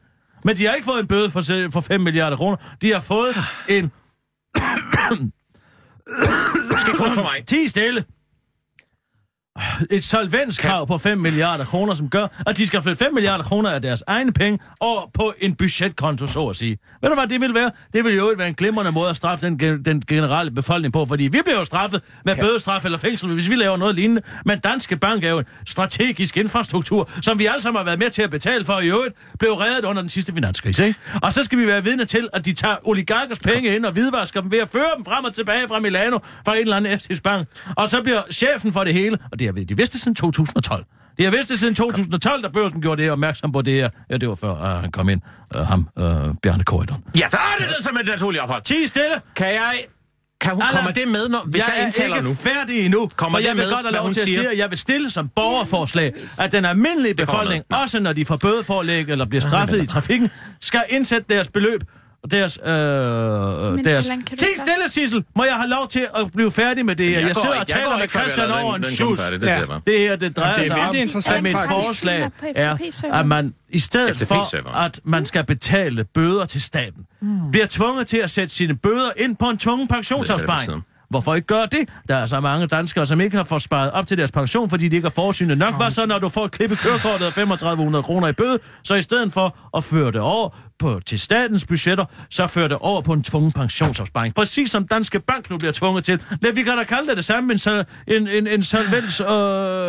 [0.45, 1.41] Men de har ikke fået en bøde for,
[1.73, 2.57] for 5 milliarder kroner.
[2.83, 3.37] De har fået
[3.69, 3.93] en...
[6.81, 7.47] Skal kun for mig.
[7.47, 8.05] 10 stille
[9.91, 13.71] et solvenskrav på 5 milliarder kroner, som gør, at de skal flytte 5 milliarder kroner
[13.71, 16.79] af deres egne penge over på en budgetkonto, så at sige.
[17.03, 17.71] Ved du hvad det vil være?
[17.93, 21.23] Det vil jo være en glimrende måde at straffe den, den generelle befolkning på, fordi
[21.25, 24.23] vi bliver jo straffet med bødestraf eller fængsel, hvis vi laver noget lignende.
[24.45, 28.11] Men Danske Bank er jo en strategisk infrastruktur, som vi alle sammen har været med
[28.11, 30.87] til at betale for, i øvrigt blev reddet under den sidste finanskrise.
[30.87, 30.99] Ikke?
[31.23, 34.41] Og så skal vi være vidne til, at de tager oligarkers penge ind og hvidvasker
[34.41, 37.23] dem ved at føre dem frem og tilbage fra Milano fra en eller anden estisk
[37.23, 37.49] bank.
[37.77, 40.85] Og så bliver chefen for det hele, og det har vi de vidste siden 2012.
[41.19, 43.89] De har vidst det siden 2012, da børsen gjorde det opmærksom på det her.
[44.11, 45.21] Ja, det var før uh, han kom ind,
[45.57, 46.05] uh, ham, uh,
[46.43, 47.05] Bjarne Korydon.
[47.19, 48.63] Ja, så er det ned som et naturligt ophold.
[48.63, 49.15] Ti stille!
[49.37, 49.73] Kan jeg...
[50.41, 52.35] Kan hun, Allan, kommer det med, når, hvis jeg, jeg indtaler er ikke nu?
[52.35, 54.41] færdig endnu, Kommer for jeg det vil med, godt have lov til at siger?
[54.41, 58.37] sige, at jeg vil stille som borgerforslag, at den almindelige befolkning, også når de får
[58.37, 61.81] bødeforlæg eller bliver straffet i trafikken, skal indsætte deres beløb
[62.31, 62.59] deres...
[62.65, 64.07] Øh, deres...
[64.07, 65.25] Allan, kan du Ti stille, Sissel!
[65.37, 67.13] Må jeg have lov til at blive færdig med det?
[67.13, 69.69] Jeg, jeg går sidder ikke- og jeg taler med Christian over en kommentar, det jeg
[69.69, 69.81] bare.
[69.87, 72.77] Det her, det drejer det er sig om, at mit forslag er,
[73.13, 77.07] at man i stedet for, at man skal betale bøder til staten,
[77.51, 80.85] bliver tvunget til at sætte sine bøder ind på en tvungen pensionsopsparing.
[81.11, 81.89] Hvorfor ikke gøre det?
[82.09, 84.89] Der er så mange danskere, som ikke har fået sparet op til deres pension, fordi
[84.89, 85.77] de ikke har forsynet nok.
[85.77, 88.59] Hvad så, når du får et kørekortet af 3500 kroner i bøde?
[88.85, 92.77] Så i stedet for at føre det over på, til statens budgetter, så fører det
[92.81, 94.35] over på en tvungen pensionsopsparing.
[94.35, 96.23] Præcis som Danske Bank nu bliver tvunget til.
[96.43, 97.59] Lad, vi kan da kalde det det samme, en,
[98.07, 99.25] en, en, en solvenskasse.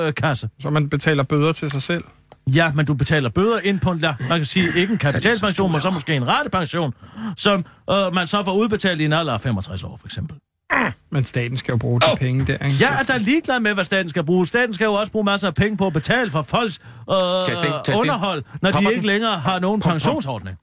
[0.07, 0.49] Øh, kasse.
[0.59, 2.03] Så man betaler bøder til sig selv.
[2.47, 5.71] Ja, men du betaler bøder ind på en, la- man kan sige, ikke en kapitalpension,
[5.71, 6.93] men så måske en ratepension,
[7.37, 10.37] som øh, man så får udbetalt i en alder af 65 år, for eksempel.
[11.09, 12.75] Men staten skal jo bruge de penge der, ikke?
[12.81, 14.47] Jeg er da ligeglad med, hvad staten skal bruge.
[14.47, 16.79] Staten skal jo også bruge masser af penge på at betale for folks
[17.11, 17.15] øh,
[17.47, 17.99] Testing, testing.
[17.99, 19.07] underhold, når Popper de ikke den.
[19.07, 20.57] længere har nogen pensionsordning.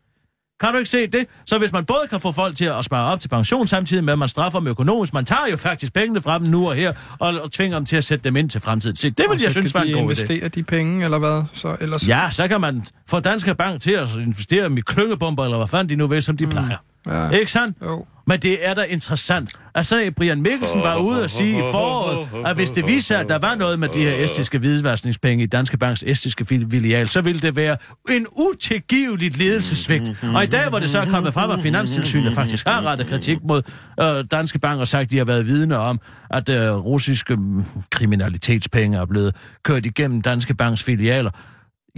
[0.61, 1.27] Kan du ikke se det?
[1.47, 4.12] Så hvis man både kan få folk til at spare op til pension, samtidig med,
[4.12, 6.92] at man straffer dem økonomisk, man tager jo faktisk pengene fra dem nu og her,
[7.19, 8.97] og, og tvinger dem til at sætte dem ind til fremtiden.
[8.97, 10.05] Se, det vil jeg synes kan var en de god idé.
[10.05, 11.42] investere de penge, eller hvad?
[11.53, 12.09] Så ellers...
[12.09, 15.69] Ja, så kan man få Danske Bank til at investere dem i klyngebomber, eller hvad
[15.69, 16.77] fanden de nu vil, som de plejer.
[17.07, 17.29] Ja.
[17.31, 17.77] Ikke sandt?
[17.83, 18.07] Jo.
[18.29, 19.51] Men det er da interessant.
[19.75, 23.29] Altså, Brian Mikkelsen var ude og sige i foråret, at hvis det viser sig, at
[23.29, 27.21] der var noget med de her estiske hvidvaskningspenge i Danske Banks estiske fil- filial, så
[27.21, 27.77] ville det være
[28.11, 30.25] en utilgiveligt ledelsesvigt.
[30.35, 33.38] Og i dag, hvor det så er kommet frem, at Finanstilsynet faktisk har rettet kritik
[33.49, 33.62] mod
[34.01, 37.64] øh, Danske Bank og sagt, at de har været vidne om, at øh, russiske mm,
[37.90, 41.31] kriminalitetspenge er blevet kørt igennem Danske Banks filialer.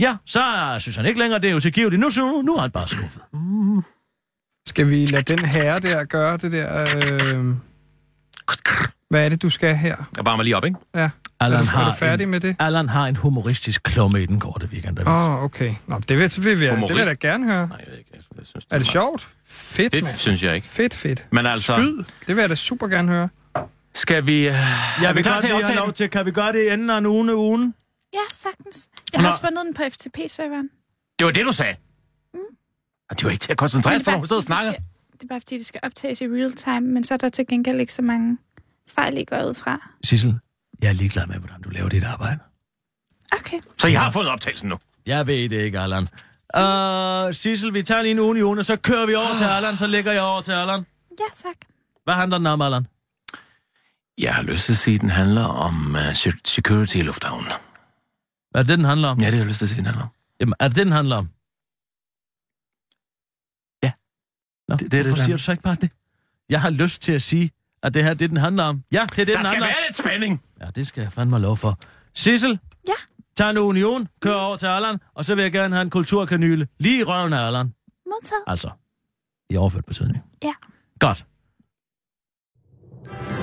[0.01, 0.39] Ja, så
[0.79, 2.01] synes han ikke længere, det er utilgiveligt.
[2.01, 3.23] Nu, nu, nu er han bare skuffet.
[4.69, 6.87] Skal vi lade den herre der gøre det der...
[6.97, 7.45] Øh...
[9.11, 9.97] Hvad er det, du skal her?
[10.17, 10.77] Jeg bare mig lige op, ikke?
[10.95, 11.11] Ja.
[11.41, 12.57] Allan er, du, er har du færdig en, med det?
[12.59, 14.99] Allan har en humoristisk klumme i den korte weekend.
[15.07, 15.75] Åh, oh, okay.
[15.87, 17.21] Nå, det vil, det vil, jeg, det vil jeg da Humorist.
[17.21, 17.69] gerne høre.
[17.69, 18.11] Nej, jeg ved ikke.
[18.13, 19.29] Jeg, jeg synes, Er det meget- sjovt?
[19.49, 20.17] Fedt, Det mand.
[20.17, 20.69] synes jeg ikke.
[20.69, 21.27] Fedt, fedt.
[21.33, 21.97] Men altså, Skyd.
[22.27, 23.29] Det vil jeg da super gerne høre.
[23.95, 24.49] skal vi...
[24.49, 24.63] Uh, Jeg
[25.05, 26.99] er vi vil klar til at lov til, kan vi gøre det i enden af
[26.99, 27.75] en uge, ugen?
[28.15, 28.89] Ja, sagtens.
[29.13, 29.29] Jeg har Nå.
[29.29, 30.69] også fundet den på FTP-serveren.
[31.19, 31.75] Det var det, du sagde.
[33.11, 34.77] Og det var ikke til at koncentrere sig, bare hun sidder og fordi,
[35.13, 37.47] det er bare fordi, det skal optages i real time, men så er der til
[37.47, 38.39] gengæld ikke så mange
[38.89, 39.91] fejl, I går ud fra.
[40.05, 40.39] Sissel,
[40.83, 42.39] jeg er ligeglad med, hvordan du laver dit arbejde.
[43.33, 43.61] Okay.
[43.79, 44.79] Så jeg har fundet optagelsen nu.
[45.07, 46.09] Jeg ved det ikke, Allan.
[46.57, 49.87] Uh, Sissel, vi tager lige en ugen, og så kører vi over til Allan, så
[49.87, 50.87] lægger jeg over til Allan.
[51.11, 51.57] Ja, tak.
[52.05, 52.87] Hvad handler den om, Allan?
[54.19, 57.47] Jeg har lyst til at sige, at den handler om uh, se- security i lufthavnen.
[58.51, 59.21] Hvad er det, den handler om?
[59.21, 60.09] Ja, det har jeg lyst til at sige, den handler om.
[60.41, 61.29] Jamen, er det, den handler om?
[63.83, 63.93] Ja.
[64.69, 65.91] Nå, Det- det er det, hvorfor den siger du så ikke bare det?
[66.49, 67.51] Jeg har lyst til at sige,
[67.83, 68.83] at det her det, den handler om?
[68.93, 70.43] Ja, det er det, Der den skal handler være lidt spænding.
[70.61, 71.79] Ja, det skal jeg fandme lov for.
[72.15, 72.93] Sissel, Ja.
[73.37, 76.69] tag en union, kør over til Allan, og så vil jeg gerne have en kulturkanyle
[76.79, 77.73] lige i røven af Allan.
[78.07, 78.43] Modtaget.
[78.47, 78.71] Altså,
[79.51, 80.25] i overført betydning.
[80.45, 80.53] Ja.
[81.01, 81.25] Godt.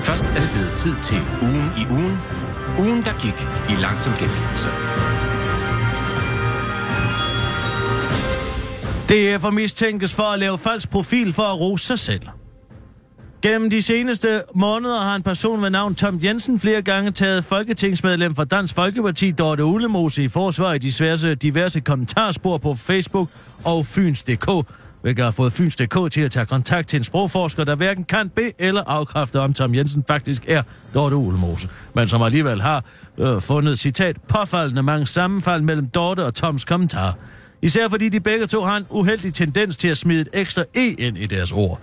[0.00, 2.18] Først er det blevet tid til ugen i ugen.
[2.78, 3.38] Ugen, der gik
[3.72, 4.68] i langsom gengivelse.
[9.08, 12.22] DF mistænkes for at lave falsk profil for at rose sig selv.
[13.42, 18.34] Gennem de seneste måneder har en person ved navn Tom Jensen flere gange taget folketingsmedlem
[18.34, 23.28] for Dansk Folkeparti Dorte Ulemose i forsvar i diverse, diverse kommentarspor på Facebook
[23.64, 24.68] og Fyns.dk,
[25.02, 28.52] hvilket har fået Fyns.dk til at tage kontakt til en sprogforsker, der hverken kan be-
[28.58, 30.62] eller afkræfte, om Tom Jensen faktisk er
[30.94, 32.84] Dorte Ulemose, men som alligevel har
[33.18, 37.12] øh, fundet, citat, påfaldende mange sammenfald mellem Dorte og Toms kommentarer.
[37.62, 40.86] Især fordi de begge to har en uheldig tendens til at smide et ekstra E
[40.88, 41.80] ind i deres ord.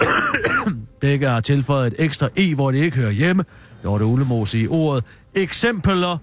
[1.00, 3.44] Begge har tilføjet et ekstra E, hvor det ikke hører hjemme.
[3.84, 5.04] Dorte Ulemose i ordet
[5.34, 6.18] eksempler.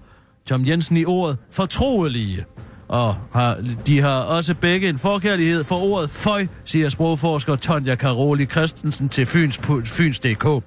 [0.46, 2.44] Tom Jensen i ordet fortrolige.
[2.88, 8.46] Og har, de har også begge en forkærlighed for ordet føj, siger sprogforsker Tonja Karoli
[8.46, 10.64] Christensen til Fyns, Fyns.dk.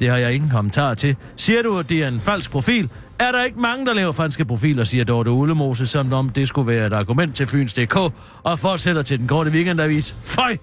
[0.00, 1.16] Det har jeg ingen kommentar til.
[1.36, 2.90] Siger du, at det er en falsk profil?
[3.18, 6.66] Er der ikke mange, der laver falske profiler, siger Dorte Ulemose, som om det skulle
[6.66, 7.96] være et argument til Fyns.dk,
[8.42, 10.14] og fortsætter til den korte weekendavis.
[10.24, 10.56] Føj!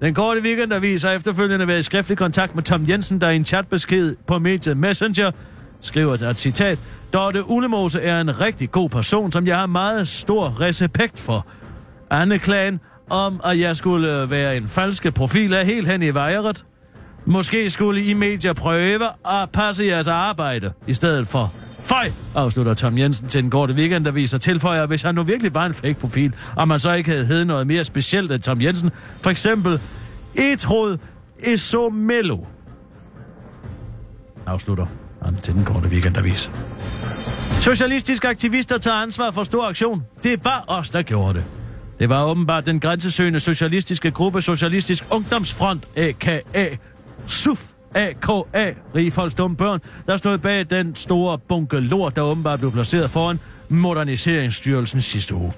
[0.00, 3.44] Den korte weekendavis har efterfølgende været i skriftlig kontakt med Tom Jensen, der i en
[3.44, 5.30] chatbesked på mediet Messenger
[5.80, 6.78] skriver der et citat.
[7.12, 11.46] Dorte Ulemose er en rigtig god person, som jeg har meget stor respekt for.
[12.10, 16.64] Anneklagen om, at jeg skulle øh, være en falske profil er helt hen i vejret.
[17.26, 21.52] Måske skulle I medier prøve at passe jeres arbejde, i stedet for
[21.84, 25.66] Føj, afslutter Tom Jensen til den korte weekendavis og tilføjer, hvis han nu virkelig var
[25.66, 28.90] en fake profil, og man så ikke havde heddet noget mere specielt end Tom Jensen.
[29.22, 29.80] For eksempel,
[30.34, 30.98] Etrod
[31.38, 32.38] Esomello.
[34.46, 34.86] Afslutter
[35.24, 36.50] han til den korte weekendavis.
[37.60, 40.02] Socialistiske aktivister tager ansvar for stor aktion.
[40.22, 41.44] Det var os, der gjorde det.
[41.98, 46.66] Det var åbenbart den grænsesøgende socialistiske gruppe Socialistisk Ungdomsfront, a.k.a.
[47.26, 52.72] SUF, AKA, Rige Dumme Børn, der stod bag den store bunke lort, der åbenbart blev
[52.72, 55.52] placeret foran Moderniseringsstyrelsen sidste uge.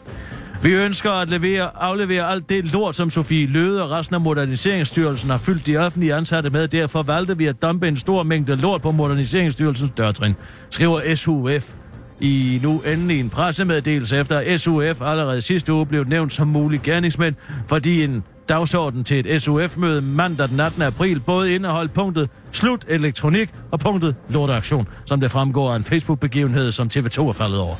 [0.62, 5.30] Vi ønsker at levere, aflevere alt det lort, som Sofie Løde og resten af Moderniseringsstyrelsen
[5.30, 6.68] har fyldt de offentlige ansatte med.
[6.68, 10.34] Derfor valgte vi at dumpe en stor mængde lort på Moderniseringsstyrelsens dørtrin,
[10.70, 11.72] skriver SUF
[12.20, 16.82] i nu endelig en pressemeddelelse efter at SUF allerede sidste uge blev nævnt som mulig
[16.82, 17.34] gerningsmænd,
[17.68, 20.82] fordi en Dagsordenen til et SUF-møde mandag den 18.
[20.82, 26.72] april både indeholdt punktet slut elektronik og punktet lorteaktion, som det fremgår af en Facebook-begivenhed,
[26.72, 27.74] som TV2 er faldet over.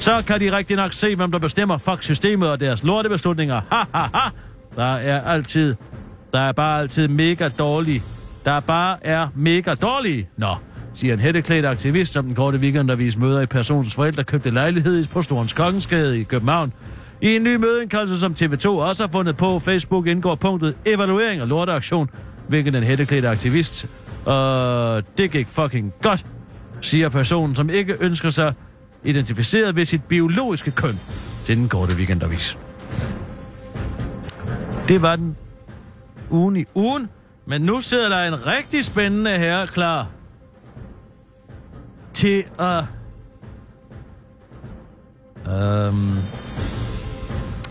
[0.00, 3.60] Så kan de rigtig nok se, hvem der bestemmer fuck systemet og deres lortebeslutninger.
[3.72, 4.28] Ha, ha, ha!
[4.76, 5.74] Der er altid,
[6.32, 8.02] der er bare altid mega dårlige.
[8.44, 10.28] Der bare er mega dårlige.
[10.36, 10.54] Nå,
[10.94, 15.22] siger en hætteklædt aktivist, som den korte weekendavis møder i persons forældre købte lejlighed på
[15.22, 16.72] Storens Kongensgade i København.
[17.20, 21.48] I en ny mødeindkaldelse, som TV2 også har fundet på Facebook, indgår punktet evaluering og
[21.48, 22.10] lorteaktion,
[22.48, 23.86] hvilket den hætteklædte aktivist.
[24.24, 26.26] Og det gik fucking godt,
[26.80, 28.54] siger personen, som ikke ønsker sig
[29.04, 30.98] identificeret ved sit biologiske køn
[31.44, 32.58] til den korte weekendavis.
[34.88, 35.36] Det var den
[36.30, 37.08] ugen i ugen,
[37.46, 40.06] men nu sidder der en rigtig spændende herre klar
[42.12, 42.84] til at...
[45.52, 46.12] Øhm...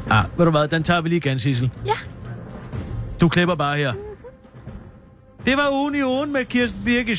[0.09, 1.71] Ah, ved du hvad, den tager vi lige igen, Sissel.
[1.85, 1.91] Ja.
[3.21, 3.93] Du klipper bare her.
[5.45, 7.17] Det var ugen i ugen med Kirsten Birke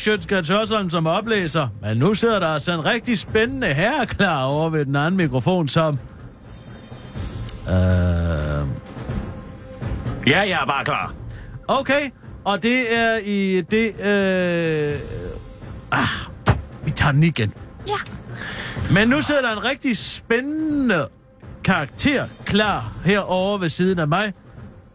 [0.48, 1.68] Hørsholm som oplæser.
[1.82, 5.68] Men nu sidder der altså en rigtig spændende herre klar over ved den anden mikrofon
[5.68, 5.98] som...
[7.68, 7.74] Øh...
[10.26, 11.14] Ja, jeg er bare klar.
[11.68, 12.10] Okay,
[12.44, 13.86] og det er i det...
[14.00, 14.98] Øh...
[15.90, 16.08] Ah,
[16.84, 17.52] vi tager den igen.
[17.86, 17.98] Ja.
[18.94, 21.06] Men nu sidder der en rigtig spændende
[21.68, 24.32] karakter klar herovre ved siden af mig.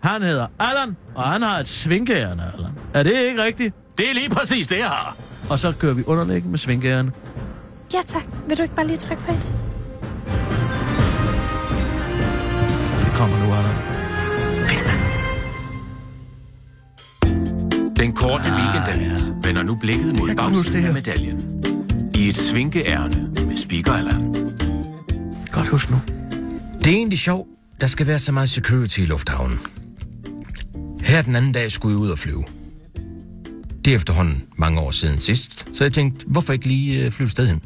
[0.04, 2.72] Han hedder Allan, og han har et svinkærende, Allan.
[2.94, 3.76] Er det ikke rigtigt?
[3.98, 5.16] Det er lige præcis det, jeg har.
[5.50, 7.12] Og så kører vi underlæggen med svinkærende.
[7.94, 8.24] Ja, tak.
[8.48, 9.40] Vil du ikke bare lige trykke på et?
[13.02, 13.76] Det kommer nu, Allan.
[17.96, 20.88] Den korte weekendavis vender nu blikket mod bagsiden her.
[20.88, 21.64] af medaljen.
[22.16, 24.34] I et svinkeærne med Speaker Allan.
[25.52, 25.98] Godt husk nu.
[26.84, 27.48] Det er egentlig sjovt,
[27.82, 29.60] der skal være så meget security i lufthavnen.
[31.02, 32.44] Her den anden dag skulle jeg ud og flyve.
[33.86, 37.30] Det er efterhånden mange år siden sidst, så jeg tænkte, hvorfor ikke lige øh, flyve
[37.30, 37.62] sted hen?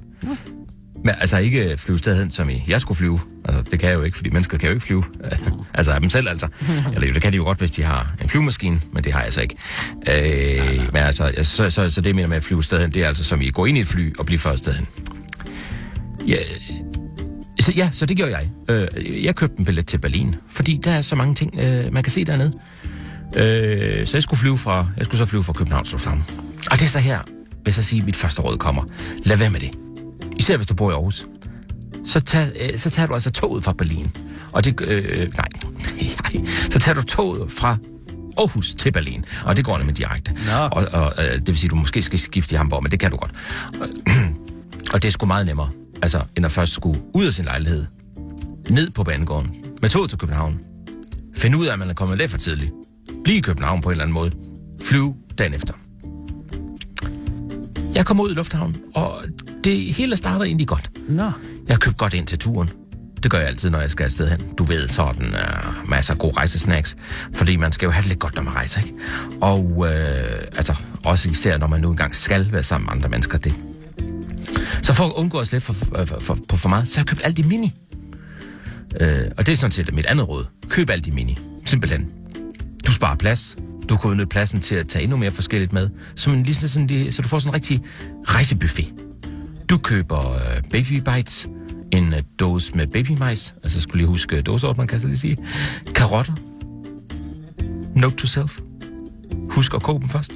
[1.04, 3.20] Men altså ikke flyve sted hen, som i, jeg skulle flyve.
[3.46, 5.04] Altså, det kan jeg jo ikke, fordi mennesker kan jo ikke flyve.
[5.74, 6.48] altså af dem selv, altså.
[6.96, 9.34] Eller det kan de jo godt, hvis de har en flyvemaskine, men det har jeg
[9.34, 9.56] så ikke.
[10.08, 13.08] Øh, men altså, så, så, så det mener med at flyve sted hen, det er
[13.08, 14.88] altså som i gå ind i et fly og blive først sted hen.
[16.28, 16.38] Ja,
[17.60, 18.50] så, ja, så det gjorde jeg.
[18.70, 22.04] Øh, jeg købte en billet til Berlin, fordi der er så mange ting, øh, man
[22.04, 22.54] kan se dernede.
[23.36, 26.26] Øh, så jeg skulle, flyve fra, jeg skulle så flyve fra Københavns Lufthavn.
[26.72, 28.84] Og det er så her, vil jeg så sige, at mit første råd kommer.
[29.24, 29.72] Lad være med det.
[30.38, 31.26] Især hvis du bor i Aarhus.
[32.06, 34.12] Så, tag, øh, så tager du altså toget fra Berlin.
[34.52, 35.48] Og det, øh, nej,
[35.98, 37.78] nej, så tager du toget fra
[38.38, 40.32] Aarhus til Berlin, og det går nemlig direkte.
[40.72, 43.00] Og, og øh, det vil sige, at du måske skal skifte i Hamburg, men det
[43.00, 43.32] kan du godt.
[43.82, 43.88] Og,
[44.94, 45.70] og det er sgu meget nemmere,
[46.02, 47.86] altså, end at først skulle ud af sin lejlighed,
[48.70, 50.60] ned på banegården, med toget til København,
[51.36, 52.72] finde ud af, at man er kommet lidt for tidligt,
[53.24, 54.32] blive i København på en eller anden måde,
[54.84, 55.74] flyve dagen efter.
[57.96, 59.24] Jeg kommer ud i lufthavnen, og
[59.64, 60.92] det hele starter egentlig godt.
[61.10, 61.24] Nå.
[61.68, 62.70] Jeg har købt godt ind til turen.
[63.24, 64.54] Det gør jeg altid, når jeg skal et sted hen.
[64.58, 66.96] Du ved, sådan uh, masser af gode rejsesnacks.
[67.34, 68.94] Fordi man skal jo have det lidt godt, når man rejser, ikke?
[69.42, 73.38] Og øh, altså, også især, når man nu engang skal være sammen med andre mennesker.
[73.38, 73.54] Det.
[74.82, 77.02] Så for at undgå at slippe for, øh, for, for, for, for meget, så har
[77.02, 77.74] jeg købt alt i mini.
[79.02, 80.46] Øh, og det er sådan set mit andet råd.
[80.70, 81.38] Køb alt i mini.
[81.66, 82.10] Simpelthen.
[82.86, 83.58] Du sparer plads.
[83.90, 85.90] Du kan udnytte pladsen til at tage endnu mere forskelligt med.
[86.16, 87.82] Som en, ligesom sådan, så du får sådan en rigtig
[88.24, 88.94] rejsebuffet.
[89.70, 91.48] Du køber øh, baby bites,
[91.92, 95.18] en øh, dose med babymajs, altså skulle lige huske øh, dåseort, man kan så lige
[95.18, 95.38] sige.
[95.96, 96.34] Karotter.
[97.96, 98.60] Note to self.
[99.50, 100.32] Husk at koge dem først.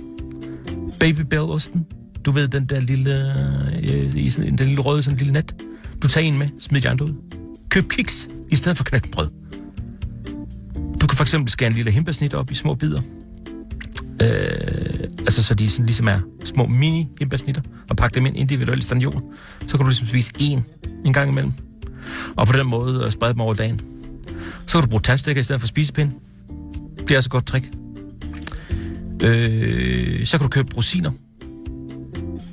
[0.99, 1.85] Baby osten.
[2.25, 3.33] Du ved, den der lille,
[3.83, 5.55] øh, i sådan, den lille røde, sådan en lille net.
[6.01, 7.13] Du tager en med, smid de andre ud.
[7.69, 9.29] Køb kiks i stedet for knækbrød.
[11.01, 13.01] Du kan for eksempel skære en lille hembærsnit op i små bidder.
[14.21, 18.83] Øh, altså så de sådan ligesom er små mini hembærsnitter, og pakke dem ind individuelt
[18.83, 19.23] i stanion.
[19.61, 20.65] Så kan du ligesom spise en
[21.05, 21.53] en gang imellem.
[22.35, 23.81] Og på den måde øh, sprede dem over dagen.
[24.67, 26.11] Så kan du bruge tandstikker i stedet for spisepind.
[26.97, 27.71] Det er også et godt trick.
[29.23, 31.11] Øh, så kan du købe rosiner.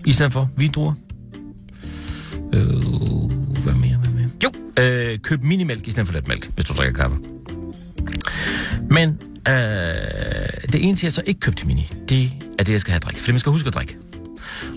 [0.09, 0.93] I stedet for vindruer.
[2.55, 2.63] Øh,
[3.65, 4.29] hvad mere, hvad mere?
[4.45, 7.17] Jo, øh, køb minimælk i stedet for letmælk, hvis du drikker kaffe.
[8.91, 9.09] Men
[9.49, 9.55] øh,
[10.73, 13.21] det eneste, jeg så ikke købte mini, det er det, jeg skal have at drikke.
[13.21, 13.97] Fordi man skal huske at drikke.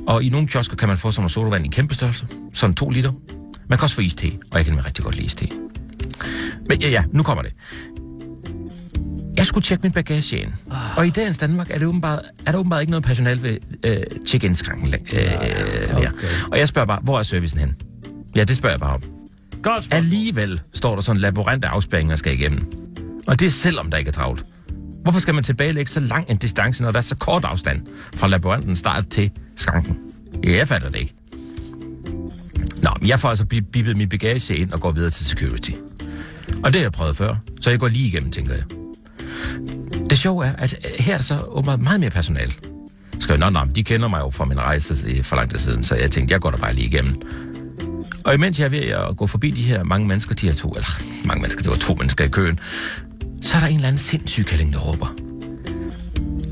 [0.08, 2.28] Og i nogle kiosker kan man få sådan noget sodavand i kæmpe størrelse.
[2.54, 3.12] Sådan to liter.
[3.70, 5.48] Man kan også få iste, og jeg kan rigtig godt lide iste.
[6.68, 7.54] Men ja, ja, nu kommer det.
[9.38, 10.52] Jeg skulle tjekke min bagage ind.
[10.98, 13.98] Og i dagens Danmark er, det åbenbart, er der åbenbart ikke noget personal ved øh,
[14.28, 16.12] check-in-skranken øh, øh, mere.
[16.52, 17.76] Og jeg spørger bare, hvor er servicen hen?
[18.36, 19.02] Ja, det spørger jeg bare om.
[19.64, 19.98] Godt spørgsmål.
[19.98, 22.72] Alligevel står der sådan en labyrint af afspærringer, skal igennem.
[23.28, 24.44] Og det er selvom der ikke er travlt.
[25.04, 27.82] Hvorfor skal man tilbagelægge så lang en distance, når der er så kort afstand
[28.14, 29.98] fra labyrinten start til skranken?
[30.44, 31.14] Ja, jeg fatter det ikke.
[32.84, 35.72] Nå, men jeg får altså bi- bippet min bagage ind og går videre til security.
[36.64, 38.64] Og det har jeg prøvet før, så jeg går lige igennem, tænker jeg.
[40.10, 42.54] Det sjove er, at øh, her er der så åbenbart meget mere personal.
[43.20, 45.84] Skal jeg, nå, nå, de kender mig jo fra min rejse for lang tid siden,
[45.84, 47.22] så jeg tænkte, jeg går der bare lige igennem.
[48.26, 50.70] Og imens jeg er ved at gå forbi de her mange mennesker, de her to,
[50.70, 52.60] eller mange mennesker, det var to mennesker i køen,
[53.42, 55.16] så er der en eller anden sindssyg kælling, der råber.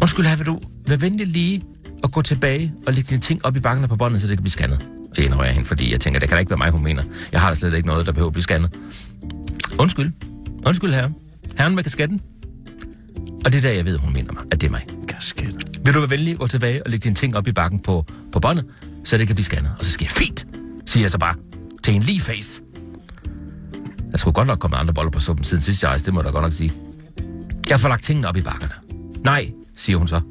[0.02, 1.64] Undskyld, her vil du være venlig lige
[2.04, 4.44] at gå tilbage og lægge dine ting op i bakken på båndet, så det kan
[4.44, 4.90] blive scannet.
[5.18, 7.04] Og jeg hende, fordi jeg tænker, det kan da ikke være mig, hun mener.
[7.32, 8.76] Jeg har da slet ikke noget, der behøver at blive scannet.
[9.78, 10.12] Undskyld.
[10.66, 11.12] Undskyld, herre.
[11.58, 12.22] Herren med kasketten.
[13.46, 14.86] Og det er der, jeg ved, hun mener mig, at det er mig.
[15.08, 15.80] Kasket.
[15.86, 18.40] Vil du være venlig gå tilbage og lægge dine ting op i bakken på, på
[18.40, 18.66] båndet,
[19.06, 19.72] så det kan blive scannet?
[19.80, 20.48] Og så jeg, fint,
[20.86, 21.36] siger jeg så bare,
[21.84, 22.62] til en lige face.
[24.12, 26.20] Jeg skulle godt nok komme andre boller på suppen siden sidst jeg rejste, det må
[26.20, 26.72] jeg da godt nok sige.
[27.70, 28.74] Jeg får lagt tingene op i bakkerne.
[29.24, 30.22] Nej, siger hun så.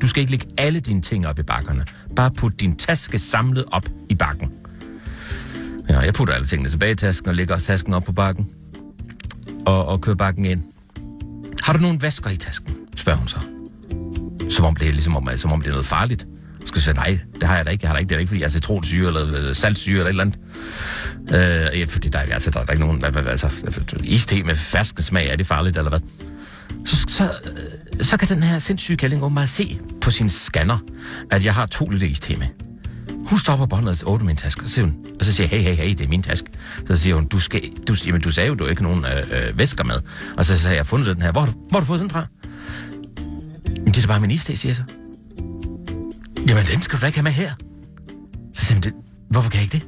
[0.00, 1.84] Du skal ikke lægge alle dine ting op i bakkerne.
[2.16, 4.52] Bare put din taske samlet op i bakken.
[5.88, 8.48] Ja, jeg putter alle tingene tilbage i tasken og lægger tasken op på bakken.
[9.66, 10.62] Og, og kører bakken ind.
[11.66, 12.76] Har du nogen vasker i tasken?
[12.96, 13.36] spørger hun så.
[14.50, 16.26] Som om det er, ligesom om, som om det er noget farligt.
[16.60, 17.84] Så skal jeg sige, nej, det har jeg da ikke.
[17.84, 18.08] Jeg har da ikke.
[18.08, 21.72] Det er da ikke, fordi jeg har citronsyre eller øh, saltsyre eller et eller andet.
[21.74, 23.04] Øh, ja, fordi der, altså, der er der ikke nogen...
[23.04, 23.50] Altså,
[24.04, 26.00] iste med ferske smag, er det farligt eller hvad?
[26.84, 30.78] Så, så, øh, så kan den her sindssyge kælling åbenbart se på sin scanner,
[31.30, 32.46] at jeg har to liter iste med.
[33.26, 35.60] Hun stopper båndet og åbner min taske, og så, siger hun, og så siger jeg,
[35.60, 36.50] hey, hey, hey, det er min taske.
[36.86, 39.48] Så siger hun, du, skal, du, jamen, du sagde jo, du har ikke nogen øh,
[39.48, 39.94] øh, væsker med.
[40.36, 41.32] Og så sagde jeg, jeg har fundet den her.
[41.32, 42.26] Hvor har du, hvor har du fået den fra?
[43.66, 44.82] Men det er da bare min iste, siger jeg så.
[46.48, 47.52] Jamen, den skal du da ikke have med her.
[48.54, 49.86] Så siger hun, hvorfor kan jeg ikke det?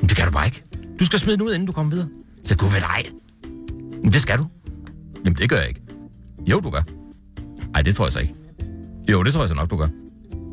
[0.00, 0.62] Men det kan du bare ikke.
[1.00, 2.08] Du skal smide den ud, inden du kommer videre.
[2.44, 3.04] Så gud vel dig.
[4.02, 4.46] Men det skal du.
[5.24, 5.80] Jamen, det gør jeg ikke.
[6.46, 6.82] Jo, du gør.
[7.72, 8.34] Nej, det tror jeg så ikke.
[9.08, 9.88] Jo, det tror jeg så nok, du gør.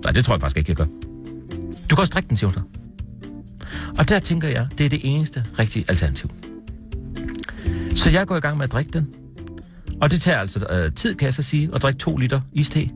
[0.04, 1.13] Nej, det tror jeg faktisk ikke, jeg gør.
[1.94, 2.62] Du kan også drikke den, siger hun så.
[3.98, 6.32] Og der tænker jeg, det er det eneste rigtige alternativ.
[7.96, 9.08] Så jeg går i gang med at drikke den.
[10.02, 12.90] Og det tager altså øh, tid, kan jeg så sige, at drikke to liter iste.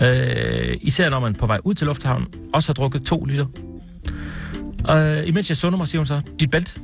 [0.00, 3.46] Øh, især når man på vej ud til lufthavnen også har drukket to liter.
[4.90, 6.80] Øh, imens jeg sunder mig, siger hun så, dit bælte,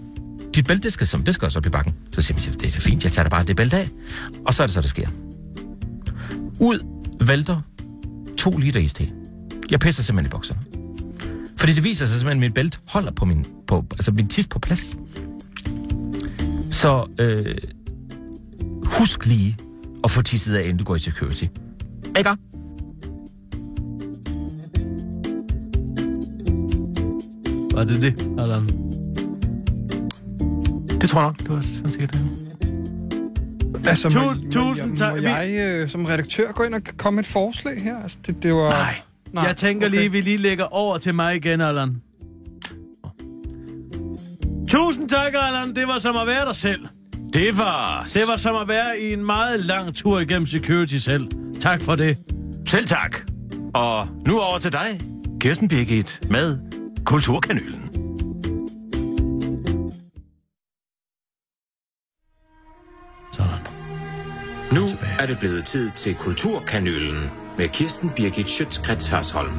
[0.55, 1.95] dit bælte, det skal, som, det skal også op i bakken.
[2.13, 3.89] Så siger man, det er fint, jeg tager da bare det bælte af.
[4.47, 5.09] Og så er det så, det sker.
[6.61, 6.79] Ud
[7.21, 7.61] vælter
[8.39, 9.11] to liter iste.
[9.71, 10.80] Jeg pisser simpelthen i bukserne.
[11.61, 14.47] Fordi det viser sig simpelthen, at mit bælte holder på min, på, altså min tis
[14.47, 14.97] på plads.
[16.71, 17.57] Så øh,
[18.85, 19.57] husk lige
[20.05, 21.43] at få tisset af, inden du går i security.
[21.43, 22.31] Ikke?
[27.75, 28.67] Var det det, Allan?
[31.01, 31.39] Det tror jeg nok.
[31.39, 32.21] Det var sådan sikkert det.
[33.89, 35.17] Altså, Tu- må, tusind tak.
[35.17, 38.03] Må jeg øh, som redaktør gå ind og komme med et forslag her?
[38.03, 38.71] Altså, det, det var...
[38.71, 38.95] Nej.
[39.33, 39.45] Nej.
[39.45, 39.99] Jeg tænker okay.
[39.99, 42.03] lige, vi lige lægger over til mig igen, Allan.
[44.69, 45.75] Tusind tak, Allan.
[45.75, 46.87] Det var som at være dig selv.
[47.33, 48.05] Det var...
[48.15, 51.29] Det var som at være i en meget lang tur igennem security selv.
[51.61, 52.19] Tak for det.
[52.67, 53.17] Selv tak.
[53.75, 55.01] Og nu over til dig,
[55.41, 56.59] Kirsten Birgit, med
[57.05, 57.91] Kulturkanylen.
[63.33, 63.67] Sådan.
[64.73, 64.89] Nu
[65.19, 69.53] er det blevet tid til Kulturkanylen med Kirsten Birgit Schøtzgrads Hørsholm.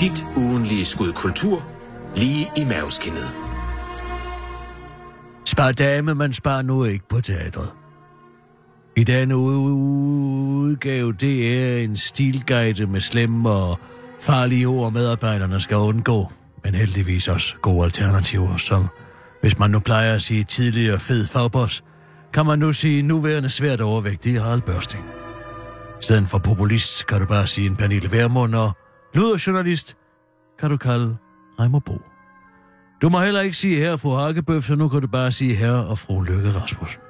[0.00, 1.64] Dit ugenlige skud kultur
[2.14, 3.30] lige i maveskinnet.
[5.46, 7.70] Spar dame, man sparer nu ikke på teatret.
[8.96, 13.78] I denne udgave, det er en stilguide med slemme og
[14.20, 16.32] farlige ord, medarbejderne skal undgå.
[16.64, 18.88] Men heldigvis også gode alternativer, som
[19.40, 21.84] hvis man nu plejer at sige tidligere fed fagboss,
[22.32, 25.15] kan man nu sige nuværende svært overvægtige Harald Børsting.
[26.00, 28.76] I stedet for populist kan du bare sige en Pernille Vermund, og
[29.14, 29.96] luderjournalist
[30.58, 31.16] kan du kalde
[31.60, 32.02] Reimer Bo.
[33.02, 35.86] Du må heller ikke sige herre fru Hakkebøf, så nu kan du bare sige herre
[35.86, 37.00] og fru Lykke Rasmussen.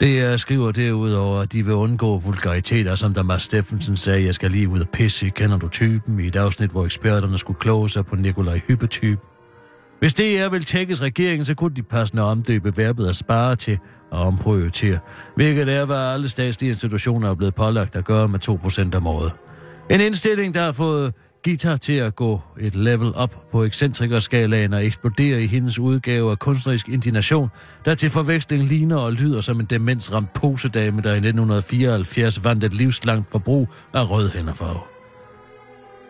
[0.00, 4.34] Det jeg skriver derudover, at de vil undgå vulgariteter, som da Mads Steffensen sagde, jeg
[4.34, 7.88] skal lige ud og pisse, kender du typen, i et afsnit, hvor eksperterne skulle kloge
[7.88, 9.27] sig på Nikolaj Hyppe-typen.
[9.98, 13.78] Hvis det er vil tækkes regeringen, så kunne de passende omdøbe verbet at spare til
[14.10, 14.98] og omprioritere,
[15.36, 18.48] hvilket er, hvad alle statslige institutioner er blevet pålagt at gøre med
[18.92, 19.32] 2% om året.
[19.90, 24.86] En indstilling, der har fået Gita til at gå et level op på ekscentrikerskalaen og
[24.86, 27.48] eksplodere i hendes udgave af kunstnerisk indignation,
[27.84, 32.74] der til forveksling ligner og lyder som en demensramt posedame, der i 1974 vandt et
[32.74, 34.97] livslangt forbrug af rødhænderfarve.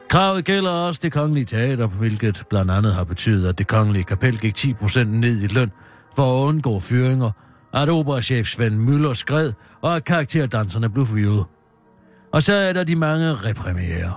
[0.09, 4.39] Kravet gælder også det kongelige teater, hvilket blandt andet har betydet, at det kongelige kapel
[4.39, 5.71] gik 10% ned i løn
[6.17, 7.31] for at undgå fyringer,
[7.75, 11.45] at operachef Svend Møller skred, og at karakterdanserne blev fyret.
[12.33, 14.15] Og så er der de mange repremiere.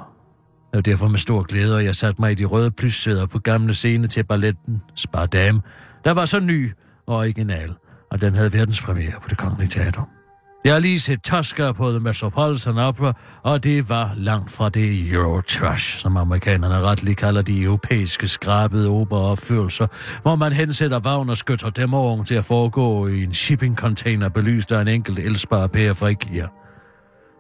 [0.72, 3.40] Det var derfor med stor glæde, at jeg satte mig i de røde plyssæder på
[3.40, 5.62] gamle scene til balletten Spardam,
[6.04, 6.72] der var så ny
[7.08, 7.74] og original,
[8.12, 10.21] og den havde verdenspremiere på det kongelige teater.
[10.66, 15.12] Jeg har lige set Tosca på The Metropolitan Opera, og det var langt fra det
[15.12, 19.88] Eurotrash, som amerikanerne retligt kalder de europæiske skrabede operaopførelser,
[20.22, 24.82] hvor man hensætter Wagner skytter dem til at foregå i en shipping container belyst af
[24.82, 26.48] en enkelt elspar pære fra IKEA.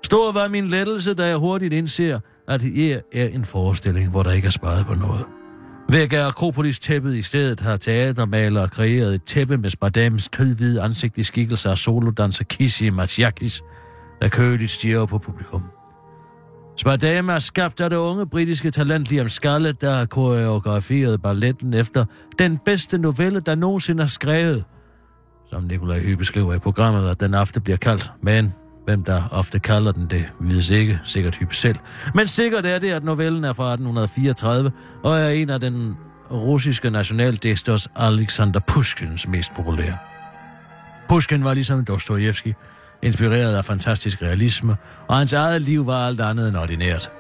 [0.04, 4.32] Stor var min lettelse, da jeg hurtigt indser, at det er en forestilling, hvor der
[4.32, 5.41] ikke er sparet på noget.
[5.92, 11.24] Væk er Akropolis-tæppet i stedet har teatermalere kreeret et tæppe med Spardams kridhvide ansigt i
[11.24, 13.62] skikkelse af solodanser Kissi Matsiakis,
[14.22, 15.64] der køligt stiger på publikum.
[16.78, 22.06] Spardame er skabt af det unge britiske talent Liam Scarlett, der har koreograferet balletten efter
[22.40, 24.64] den bedste novelle, der nogensinde er skrevet.
[25.50, 28.54] Som Nikolaj Hybe skriver i programmet, at den aften bliver kaldt, men
[28.86, 31.76] Hvem der ofte kalder den det, vides ikke, sikkert Hyppe selv.
[32.16, 34.72] Men sikkert er det, at novellen er fra 1834,
[35.04, 35.96] og er en af den
[36.32, 39.98] russiske nationaldigters Alexander Pushkins mest populære.
[41.10, 42.54] Pushkin var ligesom Dostojevski,
[43.02, 44.76] inspireret af fantastisk realisme,
[45.08, 47.12] og hans eget liv var alt andet end ordinært.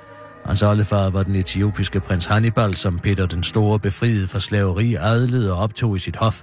[0.45, 5.53] Hans oldefar var den etiopiske prins Hannibal, som Peter den Store befriede fra slaveri, adlede
[5.53, 6.41] og optog i sit hof.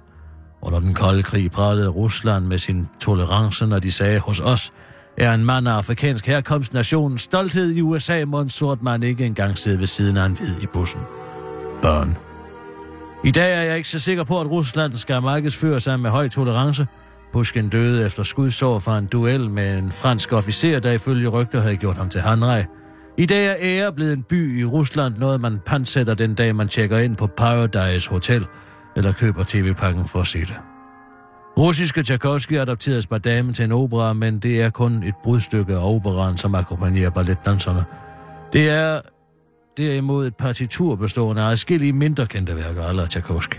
[0.63, 4.73] Under den kolde krig pralede Rusland med sin tolerance, når de sagde hos os,
[5.21, 9.27] er en mand af afrikansk herkomst nationens stolthed i USA, må en sort mand ikke
[9.27, 11.01] engang sidde ved siden af en hvid i bussen.
[11.83, 12.17] Børn.
[13.25, 16.29] I dag er jeg ikke så sikker på, at Rusland skal markedsføre sig med høj
[16.29, 16.87] tolerance.
[17.33, 21.77] Pushkin døde efter skudsår fra en duel med en fransk officer, der ifølge rygter havde
[21.77, 22.65] gjort ham til handrej.
[23.19, 26.69] I dag er ære blevet en by i Rusland, noget man pansætter den dag, man
[26.69, 28.47] tjekker ind på Paradise Hotel,
[28.97, 30.57] eller køber tv-pakken for at se det.
[31.59, 36.39] Russiske Tchaikovsky adopterede Spardame til en opera, men det er kun et brudstykke af operaen,
[36.39, 37.85] som akkompagnerer balletdanserne.
[38.53, 39.01] Det er
[39.77, 43.59] derimod et partitur bestående af adskillige mindre kendte værker af Tchaikovsky,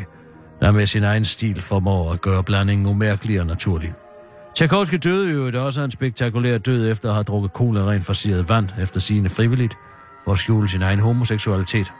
[0.61, 3.93] der med sin egen stil formår at gøre blandingen umærkelig og naturlig.
[4.55, 8.49] Tchaikovsky døde jo det også en spektakulær død efter at have drukket cola rent forseret
[8.49, 9.77] vand efter sine frivilligt
[10.23, 11.91] for at skjule sin egen homoseksualitet.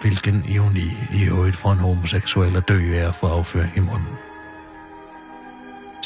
[0.00, 4.25] Hvilken ironi i øvrigt for en homoseksuel at dø er for afføring i munden.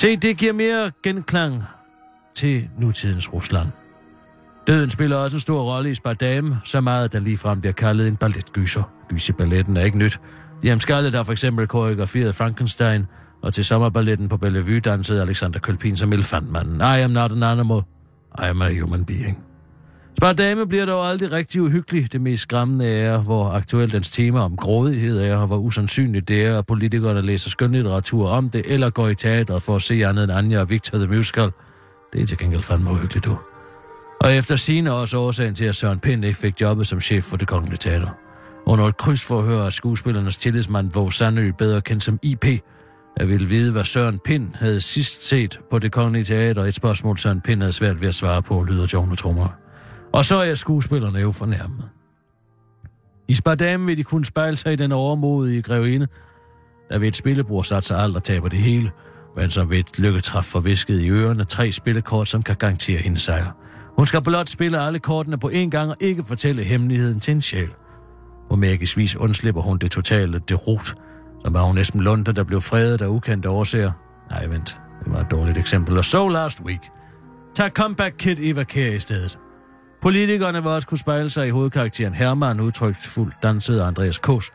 [0.00, 1.62] Se, det giver mere genklang
[2.34, 3.68] til nutidens Rusland.
[4.66, 8.16] Døden spiller også en stor rolle i Spardame, så meget, der ligefrem bliver kaldet en
[8.16, 8.82] balletgyser.
[9.08, 10.20] Gys i balletten er ikke nyt.
[10.62, 13.06] Liam Scarlett har for eksempel koreograferet Frankenstein,
[13.42, 16.76] og til sommerballetten på Bellevue dansede Alexander Kølpin som elefantmanden.
[16.76, 17.82] I am not an animal.
[18.38, 19.49] I am a human being.
[20.20, 22.12] Spardame bliver dog aldrig rigtig uhyggelig.
[22.12, 26.46] Det mest skræmmende er, hvor aktuelt dens tema om grådighed er, og hvor usandsynligt det
[26.46, 30.24] er, at politikerne læser skønlitteratur om det, eller går i teatret for at se andet
[30.24, 31.50] end Anja og Victor the Musical.
[32.12, 33.38] Det er til gengæld fandme uhyggeligt, du.
[34.20, 37.36] Og efter sine også årsagen til, at Søren Pind ikke fik jobbet som chef for
[37.36, 38.08] det kongelige teater.
[38.66, 42.44] Under et krydsforhør af skuespillernes tillidsmand hvor Sandø, bedre kendt som IP,
[43.18, 46.64] jeg ville vide, hvad Søren Pind havde sidst set på det kongelige teater.
[46.64, 49.69] Et spørgsmål, Søren Pind havde svært ved at svare på, lyder John Trummer.
[50.12, 51.88] Og så er skuespillerne jo fornærmet.
[53.28, 56.06] I Spardame vil de kunne spejle sig i den overmodige grevinde,
[56.88, 58.90] der ved et spillebord sat sig alt og taber det hele,
[59.36, 63.56] men som ved et lykketræf forvisket i ørerne tre spillekort, som kan garantere hendes sejr.
[63.96, 67.42] Hun skal blot spille alle kortene på én gang og ikke fortælle hemmeligheden til en
[67.42, 67.70] sjæl.
[68.50, 70.94] På magisk vis undslipper hun det totale derot,
[71.44, 73.92] som var hun næsten Lunde, der blev fredet af ukendte årsager.
[74.30, 74.78] Nej, vent.
[75.04, 75.98] Det var et dårligt eksempel.
[75.98, 76.80] Og så last week.
[77.54, 79.38] Tag Comeback Kid Eva Kær i stedet.
[80.02, 84.50] Politikerne vil også kunne spejle sig i hovedkarakteren Hermann, udtrykt fuldt danset Andreas Kås.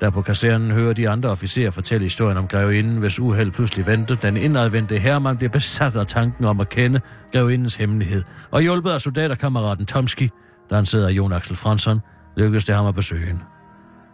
[0.00, 4.14] Der på kasernen hører de andre officerer fortælle historien om grevinden, hvis uheld pludselig venter.
[4.14, 7.00] Den indadvendte Hermann bliver besat af tanken om at kende
[7.32, 8.22] grevindens hemmelighed.
[8.50, 10.30] Og hjulpet af soldaterkammeraten Tomski,
[10.70, 12.00] der han sidder af Jon Axel Fransson,
[12.36, 13.40] lykkedes det ham at besøge hende.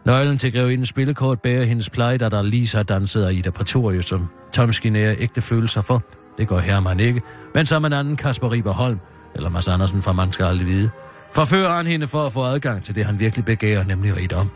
[0.06, 4.06] Nøglen til grevindens spillekort bærer hendes pleje, da der lige har danset af Ida Pretorius,
[4.06, 6.02] som Tomski nærer ægte følelser for.
[6.38, 7.22] Det går Hermann ikke.
[7.54, 8.98] Men som en anden Kasper Riberholm,
[9.34, 10.90] eller Mads Andersen for Man skal aldrig vide,
[11.34, 14.50] forfører han hende for at få adgang til det, han virkelig begærer, nemlig rigdom.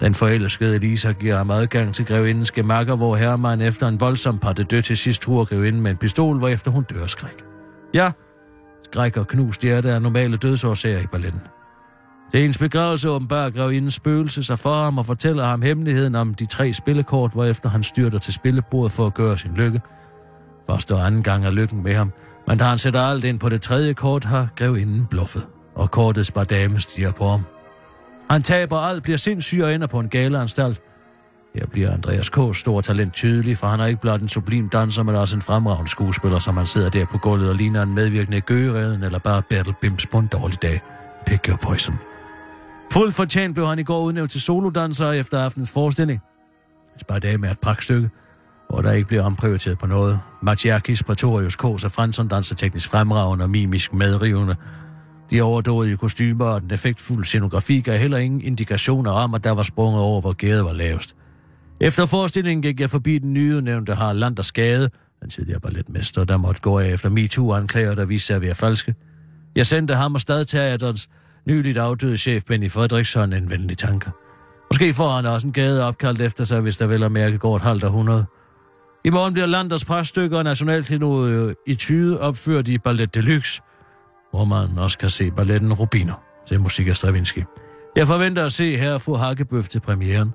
[0.00, 4.62] Den forelskede Elisa giver ham adgang til grevindens gemakker, hvor Hermann efter en voldsom parte
[4.62, 7.44] død til sidst truer grevinden med en pistol, hvor efter hun dør skræk.
[7.94, 8.12] Ja,
[8.84, 11.40] skræk og knust hjerte er normale dødsårsager i balletten.
[12.30, 16.46] Til ens begravelse åbenbart grevindens spøgelse sig for ham og fortæller ham hemmeligheden om de
[16.46, 19.80] tre spillekort, hvorefter han styrter til spillebordet for at gøre sin lykke.
[20.66, 22.12] Første og anden gang er lykken med ham,
[22.48, 26.30] men da han sætter alt ind på det tredje kort, har grevinden bluffet, og kortets
[26.30, 27.40] bare dame stiger på ham.
[28.30, 30.80] Han taber alt, bliver sindssyg og ender på en galeanstalt.
[31.54, 32.38] Her bliver Andreas K.
[32.52, 35.90] stor talent tydelig, for han er ikke blot en sublim danser, men også en fremragende
[35.90, 39.74] skuespiller, som han sidder der på gulvet og ligner en medvirkende gøgereden eller bare Bertel
[39.80, 40.80] Bims på en dårlig dag.
[41.26, 41.94] Pick your poison.
[42.92, 46.20] Fuldt fortjent blev han i går udnævnt til solodanser efter aftens forestilling.
[47.00, 48.10] Spardame er et pragtstykke,
[48.70, 50.20] hvor der ikke bliver omprioriteret på noget.
[50.42, 54.56] Machiakis, Pretorius, Kås og Fransson danser teknisk fremragende og mimisk medrivende.
[55.30, 59.62] De overdådige kostymer og den effektfulde scenografi gav heller ingen indikationer om, at der var
[59.62, 61.16] sprunget over, hvor gæret var lavest.
[61.80, 64.90] Efter forestillingen gik jeg forbi den nye nævnte Harald Lander Skade,
[65.22, 68.94] den tidligere balletmester, der måtte gå af efter MeToo-anklager, der viste sig at være falske.
[69.56, 71.08] Jeg sendte ham og stadteaterens
[71.46, 74.10] nyligt afdøde chef Benny Fredriksson en venlig tanke.
[74.72, 77.56] Måske får han også en gade opkaldt efter sig, hvis der vel og mærke går
[77.56, 78.24] et halvt århundrede.
[79.06, 80.38] I morgen bliver Landers præststykker
[81.02, 83.62] og øh, i Tyde opført i Ballet Deluxe,
[84.30, 87.44] hvor man også kan se balletten Rubiner til musik af Stravinsky.
[87.96, 90.32] Jeg forventer at se her fru Hakkebøf til premieren,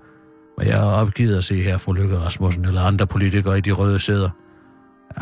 [0.57, 3.71] men jeg har opgivet at se her fru Lykke Rasmussen eller andre politikere i de
[3.71, 4.29] røde sæder.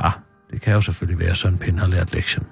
[0.04, 0.10] Ja,
[0.52, 2.46] det kan jo selvfølgelig være, sådan Pind har lært lektion.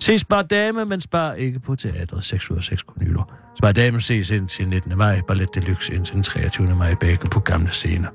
[0.00, 3.32] Se Spar Dame, men spar ikke på teatret 6 ud af 6 konyler.
[3.56, 4.98] Spar Dame ses indtil 19.
[4.98, 6.74] maj, Ballet Deluxe indtil den 23.
[6.76, 8.08] maj, begge på gamle scener.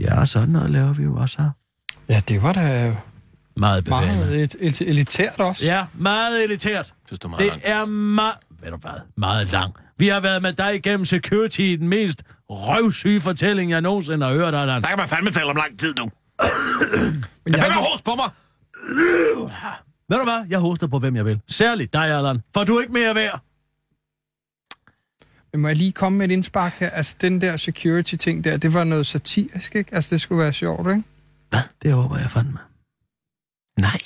[0.00, 1.50] Ja, sådan noget laver vi jo også her.
[2.08, 2.96] Ja, det var da
[3.56, 4.14] Meget bevægende.
[4.16, 5.64] meget et, et, elitært også.
[5.64, 6.94] Ja, meget elitært.
[7.06, 7.62] Synes du meget Det langt?
[7.66, 8.34] er meget...
[8.62, 8.90] Ved du hvad?
[9.16, 9.74] Meget lang.
[9.98, 14.32] Vi har været med dig igennem security i den mest røvsyge fortælling, jeg nogensinde har
[14.32, 14.82] hørt, Allan.
[14.82, 16.04] Der kan man fandme tale om lang tid nu.
[16.04, 16.12] Men
[17.46, 18.30] Jeg jeg, finder host på mig.
[20.08, 20.46] Ved du hvad?
[20.50, 21.40] Jeg hoster på, hvem jeg vil.
[21.48, 22.40] Særligt dig, Allan.
[22.54, 23.40] For du er ikke mere værd.
[25.58, 26.90] Må jeg lige komme med et indspark her?
[26.90, 29.94] Altså, den der security-ting der, det var noget satirisk, ikke?
[29.94, 31.02] Altså, det skulle være sjovt, ikke?
[31.50, 31.60] Hvad?
[31.82, 32.58] Det håber jeg fandme.
[33.78, 34.00] Nej.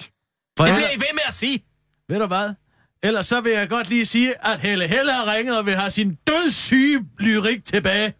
[0.56, 1.64] For Det bliver I ved med at sige.
[2.08, 2.54] Ved du hvad?
[3.02, 5.90] Ellers så vil jeg godt lige sige, at Helle Helle har ringet og vil have
[5.90, 8.14] sin dødssyge lyrik tilbage.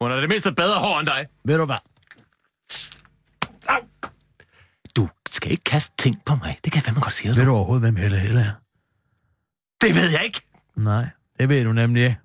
[0.00, 1.26] Hun har det mindste bedre hår end dig.
[1.44, 1.76] Ved du hvad?
[4.96, 6.58] Du skal ikke kaste ting på mig.
[6.64, 7.36] Det kan jeg fandme godt sige.
[7.36, 8.52] Ved du overhovedet, hvem Helle Helle er?
[9.80, 10.40] Det ved jeg ikke.
[10.76, 11.08] Nej,
[11.40, 12.18] det ved du nemlig ikke.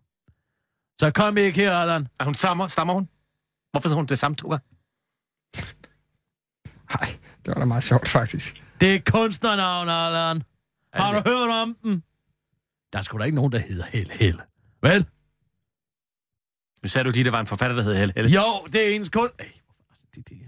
[1.02, 2.08] Så kom ikke her, Allan.
[2.20, 2.68] Er hun stammer?
[2.68, 3.10] Stammer hun?
[3.72, 4.66] Hvorfor hedder hun det samme to gange?
[7.00, 7.10] Nej,
[7.46, 8.64] det var da meget sjovt, faktisk.
[8.82, 10.44] Det er kunstnernavn, Allan.
[10.94, 12.04] Har du hørt om dem?
[12.94, 14.42] Der er sgu da ikke nogen, der hedder Helle Helle.
[14.82, 15.06] Vel?
[16.84, 18.32] Nu sagde du lige, der var en forfatter, der hed Helle Helle.
[18.32, 19.30] Jo, det er ens kun...
[19.40, 20.42] Ej, hvorfor- det, det,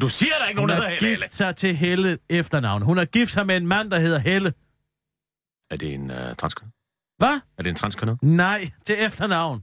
[0.00, 1.24] Du siger, der er ikke hun nogen, der har hedder Helle Helle.
[1.24, 2.82] gift sig til Helle efternavn.
[2.82, 4.54] Hun har gift sig med en mand, der hedder Helle.
[5.70, 6.68] Er det en uh, transkøn?
[7.18, 7.40] Hvad?
[7.58, 8.18] Er det en transkønnet?
[8.22, 9.62] Nej, til efternavn.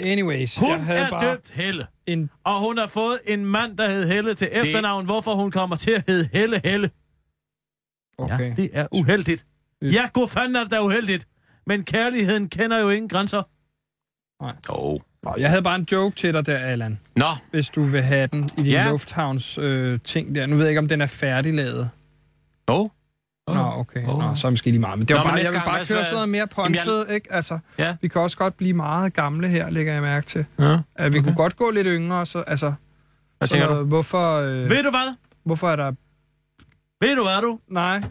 [0.00, 1.86] Anyways, Hun jeg havde er bare døbt Helle.
[2.06, 2.30] en...
[2.44, 5.90] Og hun har fået en mand, der hed Helle til efternavn, hvorfor hun kommer til
[5.90, 6.90] at hedde Helle Helle.
[8.18, 8.48] Okay.
[8.50, 9.46] Ja, det er uheldigt.
[9.82, 11.28] Ja, god fanden er det da uheldigt.
[11.66, 13.42] Men kærligheden kender jo ingen grænser.
[14.40, 14.50] Åh.
[14.68, 15.00] Oh.
[15.40, 17.00] Jeg havde bare en joke til dig der, Allan.
[17.16, 18.84] Nå, Hvis du vil have den i din Ja.
[18.84, 18.90] ja.
[18.90, 20.46] lufthavns øh, ting der.
[20.46, 21.90] Nu ved jeg ikke, om den er færdiglavet.
[23.48, 23.54] Oh.
[23.54, 24.06] Nå, okay.
[24.08, 24.18] Åh.
[24.18, 24.98] Nå, så er måske lige meget.
[24.98, 26.74] Men det var Nå, bare, jeg vil bare hvad- køre hvad- sådan noget mere Jamen,
[27.08, 27.32] jeg- ikke?
[27.32, 27.96] Altså, Ja.
[28.02, 30.46] vi kan også godt blive meget gamle her, lægger jeg mærke til.
[30.58, 30.78] Ja.
[30.94, 31.24] At vi okay.
[31.26, 32.72] kunne godt gå lidt yngre, så, altså...
[33.38, 33.84] Hvad så, tænker du?
[33.84, 35.14] Hvorfor, øh, Ved du hvad?
[35.44, 35.92] hvorfor er der...
[37.06, 37.58] Ved du hvad du?
[37.68, 38.02] Nej,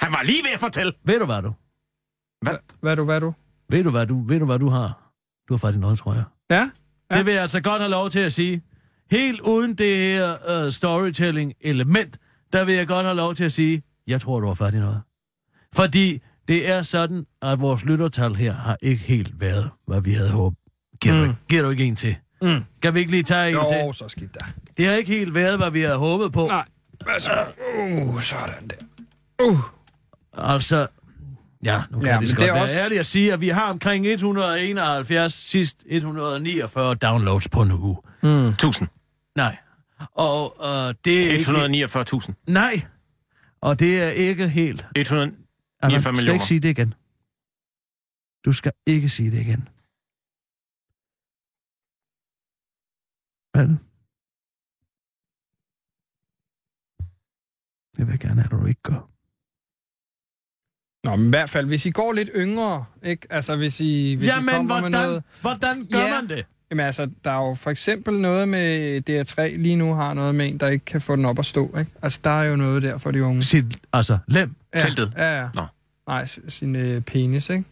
[0.00, 0.92] Han var lige ved at fortælle.
[1.04, 1.52] Ved du hvad du?
[2.80, 3.34] hvad er du, hvad du?
[3.70, 4.22] Ved du hvad du?
[4.26, 5.12] Ved du hvad du har?
[5.48, 6.24] Du har faktisk noget, tror jeg.
[6.50, 6.56] Ja?
[6.56, 6.70] Ja.
[7.10, 7.16] Ja.
[7.18, 8.62] Det vil jeg altså godt have lov til at sige.
[9.10, 12.16] Helt uden det her uh, storytelling-element,
[12.52, 14.78] der vil jeg godt have lov til at sige, jeg tror, du har fat i
[14.78, 15.00] noget.
[15.74, 20.30] Fordi det er sådan, at vores lyttertal her har ikke helt været, hvad vi havde
[20.30, 20.58] håbet.
[21.00, 21.20] Giver, mm.
[21.20, 22.16] du, ikke- giver du ikke en til?
[22.42, 22.64] Mm.
[22.82, 23.98] Kan vi ikke lige tage en Jo, til?
[23.98, 24.44] så skidt der.
[24.76, 26.46] Det har ikke helt været, hvad vi havde håbet på.
[26.46, 26.64] Nej.
[27.08, 27.30] Altså,
[27.78, 28.76] uh, sådan der.
[29.44, 29.58] Uh.
[30.38, 30.86] Altså,
[31.64, 33.48] ja, nu kan Ja, det det godt er være også- ærligt at sige, at vi
[33.48, 37.96] har omkring 171, sidst 149 downloads på en uge.
[38.22, 38.48] Mm.
[38.48, 38.88] 1000.
[39.36, 39.56] Nej.
[40.14, 41.50] Og øh, det er ikke...
[41.50, 42.32] 149.000.
[42.46, 42.80] Nej.
[43.60, 44.86] Og det er ikke helt...
[44.96, 45.44] 149
[45.82, 46.94] Allan, du skal ikke sige det igen.
[48.44, 49.68] Du skal ikke sige det igen.
[53.52, 53.68] Hvad?
[57.96, 59.00] Det vil jeg gerne have, at du ikke gør.
[61.06, 63.26] Nå, men i hvert fald, hvis I går lidt yngre, ikke?
[63.32, 65.24] Altså, hvis I, hvis I Jamen, kommer med hvordan, noget...
[65.40, 66.20] hvordan gør Ja.
[66.20, 66.46] man det?
[66.70, 70.48] Jamen altså, der er jo for eksempel noget med DR3 lige nu har noget med
[70.48, 71.90] en, der ikke kan få den op at stå, ikke?
[72.02, 73.42] Altså, der er jo noget der for de unge.
[73.42, 74.54] Sit, altså, lem.
[74.74, 75.12] Ja, Teltet?
[75.16, 75.48] Ja, ja.
[75.54, 75.66] Nå.
[76.08, 77.64] Nej, sin øh, penis, ikke?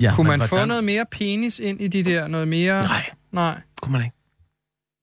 [0.00, 2.82] Ja, Kunne man få hvordan- noget mere penis ind i de der, noget mere...
[2.82, 4.16] Nej, Nej, kunne man ikke.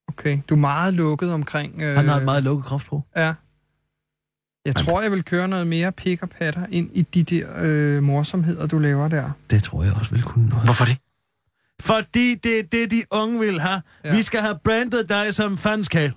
[0.07, 0.39] okay.
[0.49, 1.81] Du er meget lukket omkring...
[1.81, 3.05] Øh, Han har et meget lukket kropsprog.
[3.15, 3.33] Ja.
[4.65, 8.03] Jeg tror, jeg vil køre noget mere pik og patter ind i de der øh,
[8.03, 9.31] morsomheder, du laver der.
[9.49, 10.65] Det tror jeg også vil kunne noget.
[10.65, 10.97] Hvorfor det?
[11.81, 13.81] Fordi det er det, de unge vil have.
[14.03, 14.09] Ja.
[14.09, 14.15] Ja.
[14.15, 16.09] Vi skal have brandet dig som fanskal.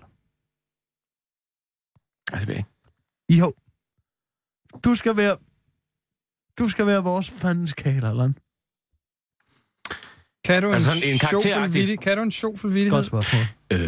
[2.31, 2.65] Nej, det ved jeg
[3.29, 3.41] ikke.
[3.41, 3.53] Jo.
[4.85, 5.37] Du skal være...
[6.59, 8.33] Du skal være vores fanskal, Allan.
[10.45, 13.43] Kan du en, Altså sådan en karakteragtig- Kan du en sjofel Godt spørgsmål.
[13.73, 13.79] Øh,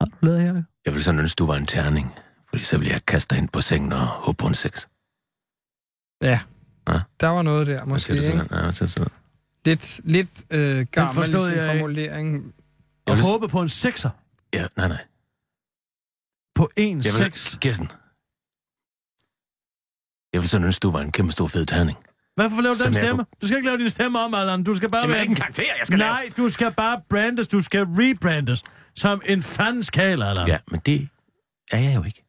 [0.00, 0.62] Har du lavet her?
[0.84, 2.06] jeg ville sådan ønske, du var en terning.
[2.48, 4.86] Fordi så ville jeg kaste dig ind på sengen og håbe på en sex.
[7.20, 8.14] Der var noget der, måske.
[8.14, 9.08] Ja, den?
[9.64, 12.54] Lidt, lidt øh, gammel sin jeg formulering.
[13.06, 14.10] Og vil- håbe på en sekser.
[14.54, 15.04] Ja, nej, nej.
[16.54, 17.58] På en Jeg vil, seks.
[17.60, 17.86] Kirsten.
[20.32, 21.98] Jeg ville sådan ønske, du var en kæmpe stor fed terning.
[22.34, 23.24] Hvorfor laver du den jeg stemme?
[23.42, 24.64] Du skal ikke lave din stemme om, Allan.
[24.64, 25.22] Du skal bare Jamen, det er være...
[25.22, 26.10] ikke en karakter, jeg skal lave.
[26.10, 27.48] Nej, du skal bare brandes.
[27.48, 28.62] Du skal rebrandes
[28.96, 30.46] som en fanskal, Allan.
[30.48, 31.08] Ja, men det
[31.70, 32.24] er jeg jo ikke.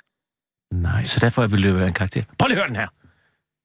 [0.73, 1.05] Nej.
[1.05, 2.23] Så derfor vil det være en karakter.
[2.39, 2.87] Prøv lige at høre den her.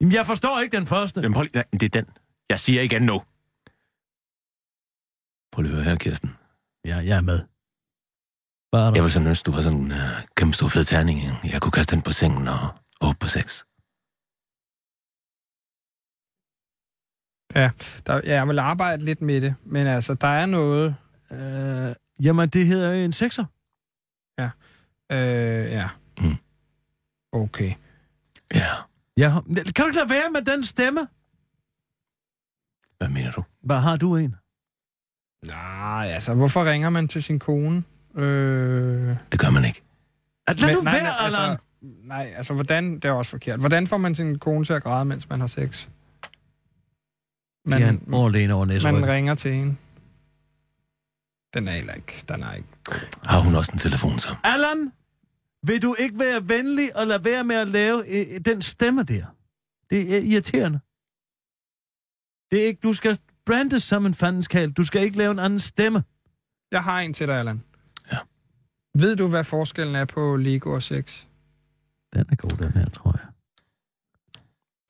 [0.01, 1.21] Jamen, jeg forstår ikke den første.
[1.21, 2.07] Jamen, lige, nej, det er den.
[2.49, 3.23] Jeg siger ikke andet nu.
[5.53, 6.31] Prøv lige at høre her, Kirsten.
[6.85, 7.41] Ja, jeg er med.
[8.71, 8.95] Hvad er der?
[8.95, 9.99] Jeg vil sådan ønske, du var sådan en uh,
[10.37, 11.21] kæmpe stor fed terning.
[11.45, 12.69] Jeg kunne kaste den på sengen og
[13.01, 13.65] håbe på sex.
[18.07, 20.97] Der, ja, jeg vil arbejde lidt med det, men altså, der er noget...
[21.31, 21.95] Øh,
[22.25, 23.45] jamen, det hedder en sekser.
[25.13, 25.89] Øh, ja.
[26.19, 26.37] Mm.
[27.33, 27.73] Okay.
[28.55, 28.75] Ja,
[29.19, 29.31] Ja.
[29.55, 31.01] Kan du ikke lade være med den stemme?
[32.99, 33.43] hvad mener du?
[33.63, 34.35] Hvad har du en?
[35.47, 37.83] Nej, altså, hvorfor ringer man til sin kone?
[38.15, 39.83] Øh, Det gør man ikke.
[40.47, 42.95] At, lad men- nu nej, være, altså, nej, altså, hvordan...
[42.95, 43.61] Det er også forkert.
[43.61, 45.89] Hvordan får man sin kone til at græde, mens man har sex?
[47.65, 48.95] Man, ja, overlægen over næsen.
[48.95, 49.77] man ringer til hende.
[51.55, 52.25] Den er heller ikke...
[52.29, 52.69] Den er ikke...
[53.25, 54.35] Har hun også en telefon så?
[54.45, 54.93] Allan,
[55.67, 59.27] vil du ikke være venlig og lade være med at lave øh, den stemme der?
[59.91, 60.81] Det er irriterende.
[62.51, 64.73] Det er ikke, du skal brandes som en fandenskal.
[64.73, 66.05] Du skal ikke lave en anden stemme.
[66.71, 67.63] Jeg har en til dig, Allan.
[68.13, 68.19] Ja.
[68.95, 71.25] Ved du, hvad forskellen er på Lego og sex?
[72.13, 73.29] Den er god, den her, tror jeg.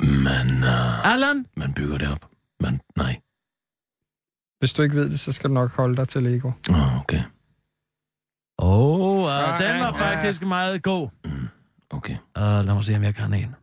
[0.08, 1.46] Man, uh, Allan?
[1.56, 2.30] man bygger det op.
[2.60, 3.20] Man, nej.
[4.58, 6.52] Hvis du ikke ved det, så skal du nok holde dig til Lego.
[6.70, 7.22] Åh, oh, okay.
[8.59, 11.09] Åh, oh, uh, den var faktisk meget god.
[11.90, 12.16] Okay.
[12.38, 13.54] Uh, lad mig se, om jeg kan en.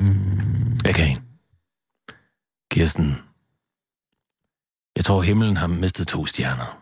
[0.00, 0.78] Mm.
[0.84, 1.22] Jeg kan en.
[2.70, 3.18] Kirsten.
[4.96, 6.78] Jeg tror, himlen har mistet to stjerner.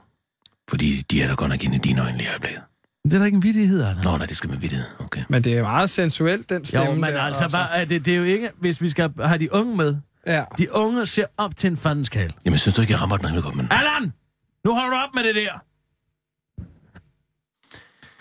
[0.71, 2.63] Fordi de er der godt nok inde i dine øjne lige i øjeblikket.
[3.05, 4.05] Det er da ikke en vittighed, Allan.
[4.05, 4.85] Nå, nej, det skal man vide.
[4.99, 5.25] Okay.
[5.29, 8.13] Men det er meget sensuelt, den stemme Jo, men der, altså, bare, er det, det
[8.13, 9.97] er jo ikke, hvis vi skal have de unge med.
[10.27, 10.45] Ja.
[10.59, 12.35] De unge ser op til en fandenskal.
[12.45, 13.69] Jamen, synes du ikke, jeg rammer den rimelig godt, men...
[13.71, 14.13] Allan!
[14.65, 15.63] Nu holder du op med det der!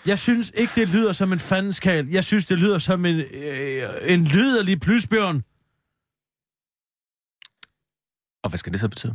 [0.06, 2.06] Jeg synes ikke, det lyder som en fandenskal.
[2.08, 5.42] Jeg synes, det lyder som en, øh, en lyderlig plysbjørn.
[8.42, 9.14] Og hvad skal det så betyde?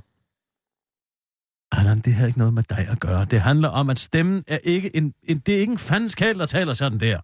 [1.71, 3.25] Allan, det har ikke noget med dig at gøre.
[3.25, 6.45] Det handler om, at stemmen er ikke en, en det er ikke en fandenskal, der
[6.45, 7.19] taler sådan der.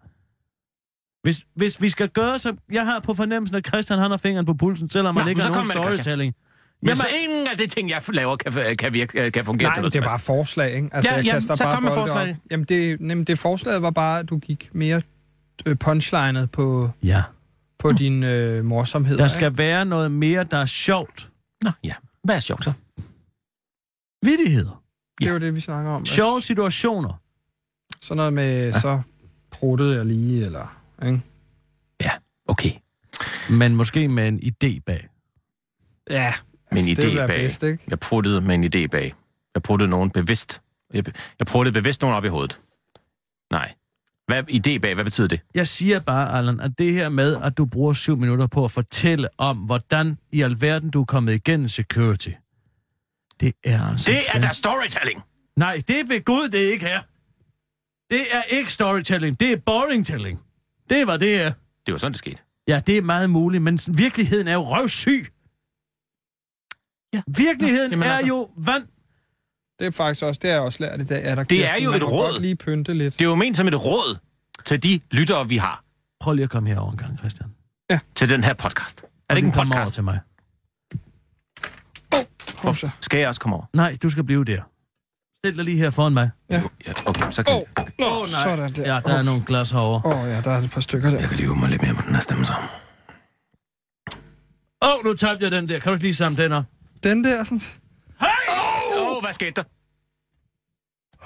[1.24, 2.55] Hvis, hvis vi skal gøre så...
[2.72, 5.41] Jeg har på fornemmelsen, at Christian han har fingeren på pulsen, selvom Nå, man ikke
[5.41, 6.34] har så nogen det, Christian.
[6.82, 9.89] Men Jamen, så ingen af de ting, jeg laver, kan, kan, virke, kan fungere Nej,
[9.89, 10.89] det er bare forslag, ikke?
[10.91, 12.30] Altså, Ja, jeg jamen, så bare kom med forslag.
[12.30, 12.36] op.
[12.51, 15.01] Jamen, det, nemlig, det forslaget var bare, at du gik mere
[15.65, 17.23] øh, punchlinet på, ja.
[17.78, 19.17] på din øh, morsomhed.
[19.17, 21.30] Der skal være noget mere, der er sjovt.
[21.61, 21.93] Nå, ja.
[22.23, 22.73] Hvad er sjovt så?
[24.21, 24.84] Vittigheder.
[25.19, 26.05] Det er jo det, vi snakker om.
[26.05, 27.21] Sjove situationer.
[28.01, 28.80] Sådan noget med, ja.
[28.80, 29.01] så
[29.51, 30.82] pruttede jeg lige, eller...
[31.05, 31.21] Ikke?
[32.01, 32.11] Ja,
[32.47, 32.71] okay.
[33.49, 35.07] Men måske med en idé bag.
[36.09, 36.34] Ja,
[36.72, 37.39] Med en altså, det vil idé bag.
[37.39, 37.84] bedst, ikke?
[37.88, 39.13] Jeg pruttede med en idé bag.
[39.55, 40.61] Jeg pruttede nogen bevidst.
[40.93, 41.03] Jeg,
[41.39, 42.59] jeg pruttede bevidst nogen op i hovedet.
[43.51, 43.74] Nej.
[44.28, 44.93] Hvad idé bag?
[44.93, 45.39] Hvad betyder det?
[45.55, 48.72] Jeg siger bare, Allan, at det her med, at du bruger syv minutter på at
[48.72, 52.30] fortælle om, hvordan i alverden du er kommet igennem security,
[53.39, 54.11] det er altså...
[54.11, 55.22] Det er da storytelling!
[55.55, 57.01] Nej, det er ved Gud, det er ikke her.
[58.09, 60.41] Det er ikke storytelling, det er boringtelling.
[60.89, 61.51] Det var det er.
[61.86, 62.41] Det var sådan, det skete.
[62.68, 65.28] Ja, det er meget muligt, men virkeligheden er jo røvsyg.
[67.18, 67.22] Ja.
[67.28, 68.84] Virkeligheden Jamen er altså- jo vand.
[69.80, 71.26] Det er faktisk også, det jeg også lært i dag.
[71.26, 72.32] Er der Det er jo et råd.
[72.32, 73.13] godt lige pynte lidt.
[73.13, 74.18] Det er jo ment som et råd
[74.65, 75.84] til de lyttere, vi har
[76.20, 77.49] Prøv lige at komme herover en gang, Christian.
[78.15, 79.01] til den her podcast.
[79.30, 79.93] Er det ikke en podcast?
[79.93, 80.20] til mig.
[82.61, 82.89] Kom så.
[83.01, 83.65] Skal jeg også komme over?
[83.74, 84.61] Nej, du skal blive der.
[85.38, 86.30] Stil dig lige her foran mig.
[86.49, 86.61] Ja.
[86.88, 87.61] Ja, okay, så kan Åh,
[87.99, 88.93] jeg, oh, oh, sådan der.
[88.93, 90.11] Ja, der er nogle glas herovre.
[90.11, 91.20] Åh oh, ja, der er et par stykker der.
[91.20, 92.53] jeg kan lige mig lidt mere på den her stemme så.
[94.82, 95.80] Åh, oh, nu tabte jeg den der.
[95.80, 96.63] Kan du ikke lige samle den op?
[97.03, 97.61] Den der, sådan...
[98.21, 99.63] Åh, oh, hvad skete der?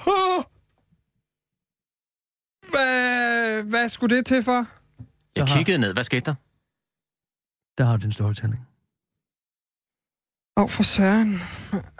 [0.06, 0.44] Oh.
[2.70, 4.66] Hvad, hvad skulle det til for?
[5.36, 5.92] Jeg har- kiggede ned.
[5.92, 6.34] Hvad skete der?
[7.78, 8.66] Der har du din storytelling.
[10.56, 11.32] Åh, oh, for søren.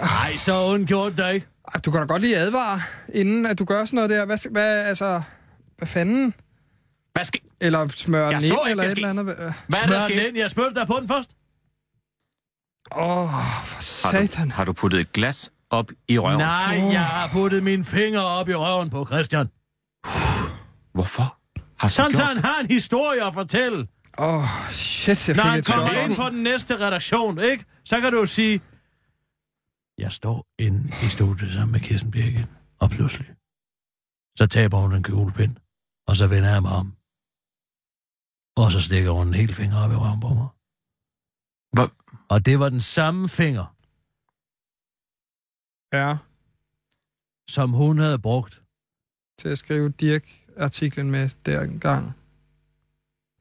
[0.00, 1.46] Nej, så undgjort dig ikke.
[1.74, 2.82] Ej, Du kan da godt lige advare,
[3.14, 4.24] inden at du gør sådan noget der.
[4.26, 5.22] Hvad, hvad altså...
[5.76, 6.34] Hvad fanden?
[7.12, 7.44] Hvad skete?
[7.60, 9.24] Eller smøre Jeg den ind, ikke, eller det et eller andet.
[9.24, 10.28] Hvad er der sket?
[10.28, 10.36] ind.
[10.36, 11.30] Jeg spurgte dig på den først.
[12.96, 13.28] Åh, oh,
[13.64, 13.76] for
[14.08, 14.48] Har satan.
[14.48, 16.38] du, har du puttet et glas op i røven?
[16.38, 19.46] Nej, jeg har puttet mine fingre op i røven på Christian.
[20.94, 21.38] Hvorfor?
[21.78, 23.88] Har så Sådan, så han har en historie at fortælle.
[24.18, 26.04] Åh, oh, shit, jeg Når han kommer chok.
[26.10, 27.64] ind på den næste redaktion, ikke?
[27.84, 28.60] Så kan du jo sige,
[29.98, 32.46] jeg står inde i studiet sammen med Kirsten Birgit,
[32.80, 33.26] og pludselig,
[34.38, 35.56] så taber hun en kuglepind,
[36.08, 36.86] og så vender jeg mig om.
[38.56, 40.48] Og så stikker hun en hel finger op i røven på mig.
[41.76, 41.86] Hvor,
[42.32, 43.74] Og det var den samme finger,
[45.92, 46.16] Ja,
[47.50, 48.62] som hun havde brugt.
[49.38, 52.12] til at skrive Dirk-artiklen med der engang.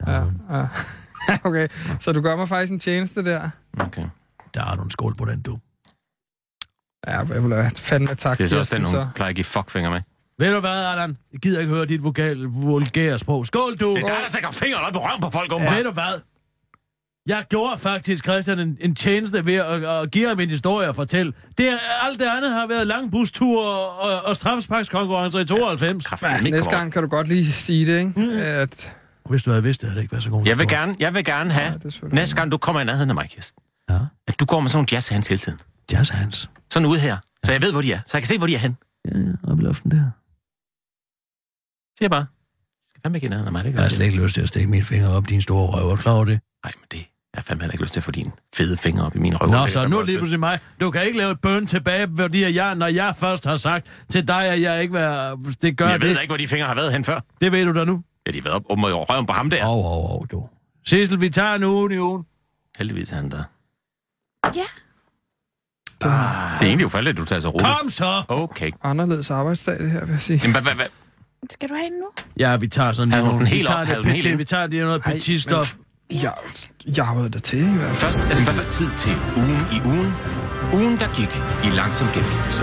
[0.06, 0.68] Ja, ja.
[1.48, 1.68] okay,
[2.00, 3.50] så du gør mig faktisk en tjeneste der.
[3.80, 4.08] okay.
[4.54, 5.58] Der er du en skål på den, du.
[7.06, 9.44] Ja, hvad vil jeg fandme tak, Det er så også den, hun plejer at give
[9.44, 10.00] fuckfinger med.
[10.38, 11.18] Ved du hvad, Allan?
[11.32, 13.46] Jeg gider ikke høre dit vokal, vulgære sprog.
[13.46, 13.94] Skål, du!
[13.96, 15.76] Det er dig, der stikker fingeren op i røven på folk, åbenbart.
[15.76, 16.20] Ved du hvad?
[17.26, 20.96] Jeg gjorde faktisk Christian en, en tjeneste ved at, at give ham en historie at
[20.96, 21.32] fortælle.
[21.58, 21.76] Det, er-
[22.08, 26.04] alt det andet har været lang bustur og, og, og straffesparkskonkurrencer i 92.
[26.06, 28.20] Kraft, Ja, ikke næste gang kan du godt lige sige det, ikke?
[28.20, 28.28] Mm.
[28.38, 28.96] At,
[29.28, 31.14] Hvis du havde vidst det, havde det ikke været så god Jeg vil gerne, jeg
[31.14, 33.98] vil gerne have, Ja, næste gang du kommer i nærheden af mig, Kirsten, Ja,
[34.28, 35.58] at du går med sådan nogle jazzhands hele tiden.
[35.92, 36.50] jazz hands.
[36.72, 38.00] Sådan ude her, så jeg ved, hvor de er.
[38.06, 38.76] Så jeg kan se, hvor de er hen.
[39.14, 40.10] Ja, ja, op i luften der.
[41.98, 42.20] Siger bare.
[42.20, 44.40] Jeg skal fandme ikke i nærheden af mig, det Jeg har slet ikke lyst til
[44.42, 45.90] at stikke mine fingre op din store røv.
[45.90, 46.40] Er du klar over det?
[46.64, 49.06] Nej, men det jeg har fandme heller ikke lyst til at få dine fede fingre
[49.06, 49.48] op i min røv.
[49.50, 50.58] Nå, Det så nu er det pludselig mig.
[50.80, 53.86] Du kan ikke lave et bøn tilbage, fordi at jeg, når jeg først har sagt
[54.10, 55.02] til dig, at jeg ikke vil...
[55.62, 56.16] Det gør Men Jeg ved det.
[56.16, 57.20] da ikke, hvor de fingre har været hen før.
[57.40, 58.02] Det ved du da nu.
[58.26, 59.66] Ja, de har været op om i røven på ham der.
[59.68, 60.48] Åh, åh, åh, du.
[60.86, 62.22] Sissel, vi tager en uge i ugen.
[62.78, 63.42] Heldigvis er han der.
[64.54, 64.60] Ja.
[66.02, 67.68] Det er egentlig ufatteligt, at du tager så roligt.
[67.80, 68.22] Kom så!
[68.28, 68.70] Okay.
[68.82, 70.38] Anderledes arbejdsdag, det her, vil jeg sige.
[70.42, 70.86] Jamen, hvad, hvad, hvad?
[71.50, 72.06] Skal du have en nu?
[72.38, 73.32] Ja, vi tager sådan nogle...
[73.32, 74.04] den Vi helt tager, op?
[74.04, 75.74] det vi tager lige noget petit stof.
[76.12, 76.32] Jeg,
[76.96, 77.94] jeg var der til, i hvert fald.
[77.94, 80.12] Først er det hvad tid til ugen i ugen.
[80.74, 82.62] Ugen, der gik i langsom gengivelse.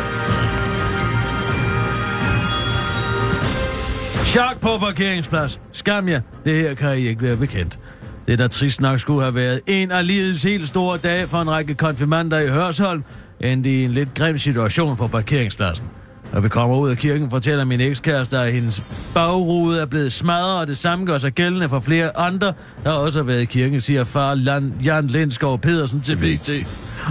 [4.25, 5.61] Chok på parkeringsplads.
[5.71, 6.21] Skam jer.
[6.45, 7.79] Det her kan I ikke være bekendt.
[8.27, 11.49] Det, der trist nok skulle have været en af livets helt store dage for en
[11.49, 13.03] række konfirmander i Hørsholm,
[13.39, 15.85] endte i en lidt grim situation på parkeringspladsen.
[16.33, 20.59] Når vi kommer ud af kirken, fortæller min ekskæreste, at hendes bagrude er blevet smadret,
[20.59, 22.53] og det samme gør sig gældende for flere andre,
[22.83, 26.49] der også har været i kirken, siger far Jan, Jan Lindskov Pedersen til BT.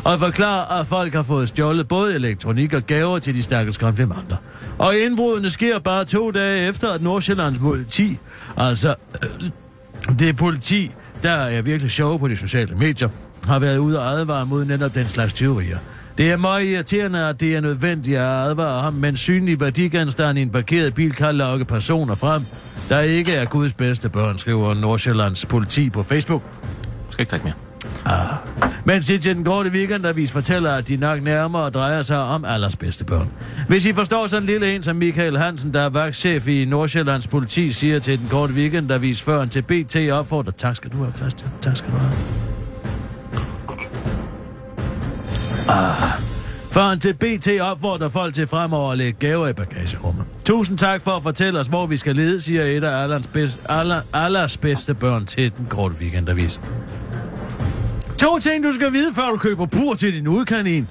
[0.05, 4.37] Og forklarer, at folk har fået stjålet både elektronik og gaver til de stakkels konfirmander.
[4.79, 8.19] Og indbrudene sker bare to dage efter, at Nordsjællands politi,
[8.57, 9.51] altså øh,
[10.19, 10.91] det politi,
[11.23, 13.09] der er virkelig sjove på de sociale medier,
[13.45, 15.79] har været ude og advare mod netop den slags teorier.
[16.19, 20.43] Det er meget irriterende, at det er nødvendigt at advare ham, men synlig værdigenstand i
[20.43, 22.43] en parkeret bil kan lokke personer frem,
[22.89, 26.43] der ikke er Guds bedste børn, skriver Nordsjællands politi på Facebook.
[27.07, 27.55] Du skal ikke drikke mere.
[28.85, 33.29] Men til den korte weekendavis fortæller, at de nok nærmere drejer sig om allersbedste børn.
[33.69, 37.27] Hvis I forstår sådan en lille en som Michael Hansen, der er vagtchef i Nordsjællands
[37.27, 40.53] politi, siger til den korte weekendavis før han til BT opfordrer.
[40.53, 41.51] Tak skal du have, Christian.
[41.63, 42.58] Tak skal du have.
[45.69, 46.23] Ah.
[46.71, 50.25] Før til BT opfordrer folk til fremover at lægge gaver i bagagerummet.
[50.45, 53.71] Tusind tak for at fortælle os, hvor vi skal lede, siger et af Allers bedste,
[53.71, 56.61] aller, allers bedste børn til den korte weekendavis.
[58.19, 60.89] To ting, du skal vide, før du køber bur til din udkanin.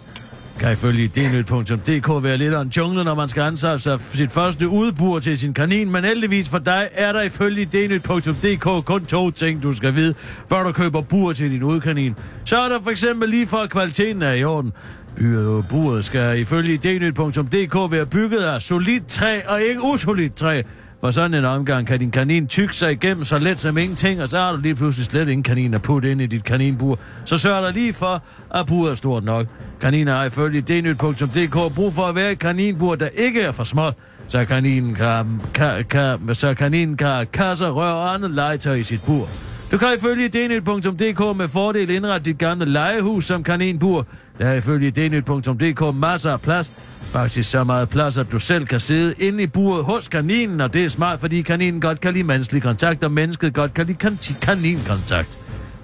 [0.60, 4.70] Kan ifølge dnyt.dk være lidt af en jungle, når man skal anskaffe sig sit første
[4.70, 9.64] udbur til sin kanin, men heldigvis for dig er der ifølge dnyt.dk kun to ting,
[9.64, 10.14] du skal vide,
[10.50, 12.16] før du køber bur til din udkanin.
[12.46, 14.72] Så er der for eksempel lige for, at kvaliteten er i orden.
[15.16, 20.62] Byret buret skal ifølge dnyt.dk være bygget af solidt træ og ikke usolidt træ.
[21.02, 24.30] For sådan en omgang kan din kanin tykke sig igennem så let som ingenting, og
[24.30, 27.00] så har du lige pludselig slet ingen kanin at putte ind i dit kaninbur.
[27.26, 28.24] Så sørg dig lige for,
[28.56, 29.48] at buret er stort nok.
[29.82, 33.94] Kaniner har ifølge dnyt.dk brug for at være et kaninbur, der ikke er for småt,
[34.28, 39.02] så kaninen kan, kan, kan, så kaninen kan kasser, rør og andet legetøj i sit
[39.06, 39.47] bur.
[39.72, 44.06] Du kan ifølge dnyt.dk med fordel indrette dit gamle legehus som kaninbur.
[44.40, 46.72] Der er ifølge dnyt.dk masser af plads.
[47.02, 50.74] Faktisk så meget plads, at du selv kan sidde inde i buret hos kaninen, og
[50.74, 53.98] det er smart, fordi kaninen godt kan lide menneskelig kontakt, og mennesket godt kan lide
[53.98, 55.40] kan- kaninkontakt.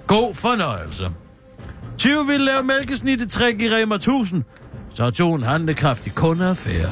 [0.06, 1.04] God fornøjelse.
[1.98, 4.42] 20 vil lave mælkesnittetræk i Rema 1000.
[4.94, 6.90] Så tog en handlekraftig kundeaffære.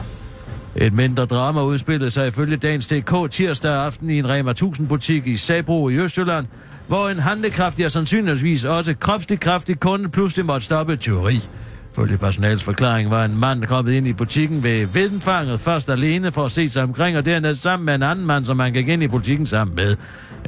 [0.76, 5.26] Et mindre drama udspillede sig ifølge dagens TK tirsdag aften i en Rema 1000 butik
[5.26, 6.46] i Sabro i Østjylland,
[6.92, 11.48] hvor en handlekraftig og sandsynligvis også kropslig kraftig kunde pludselig måtte stoppe tyveri.
[11.96, 16.44] Følge personals forklaring var en mand kommet ind i butikken ved vindfanget, først alene for
[16.44, 19.02] at se sig omkring, og dernæst sammen med en anden mand, som han gik ind
[19.02, 19.96] i butikken sammen med.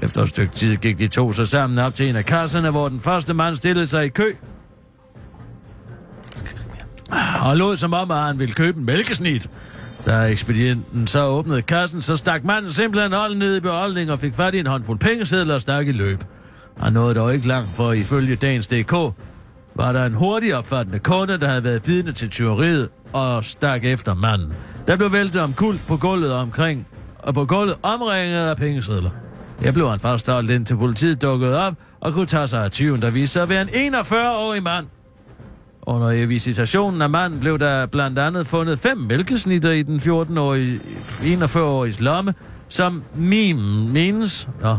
[0.03, 2.89] Efter et stykke tid gik de to så sammen op til en af kasserne, hvor
[2.89, 4.35] den første mand stillede sig i kø.
[7.41, 9.49] Og lod som om, at han ville købe en mælkesnit.
[10.07, 14.35] Da ekspedienten så åbnede kassen, så stak manden simpelthen hånden ned i beholdningen og fik
[14.35, 16.25] fat i en håndfuld pengesedler og stak i løb.
[16.81, 18.93] Han nåede dog ikke langt, for ifølge dagens DK
[19.75, 24.15] var der en hurtig opfattende kunde, der havde været vidne til tyveriet og stak efter
[24.15, 24.53] manden.
[24.87, 26.87] Der blev væltet om kul på gulvet omkring,
[27.19, 29.11] og på gulvet omringet af pengesedler.
[29.63, 32.71] Jeg blev han først stolt ind til politiet dukkede op og kunne tage sig af
[32.71, 34.87] tyven, der viste sig at være en 41-årig mand.
[35.87, 40.81] Under visitationen af manden blev der blandt andet fundet fem mælkesnitter i den 14-årige,
[41.23, 42.35] 41-åriges lomme,
[42.69, 44.77] som meme menes nå,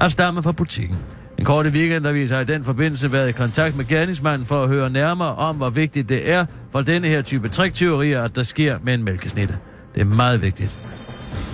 [0.00, 0.96] at stamme fra butikken.
[1.38, 4.90] En korte weekendavis har i den forbindelse været i kontakt med gerningsmanden for at høre
[4.90, 8.94] nærmere om, hvor vigtigt det er for denne her type trikteorier, at der sker med
[8.94, 9.58] en mælkesnitte.
[9.94, 10.76] Det er meget vigtigt,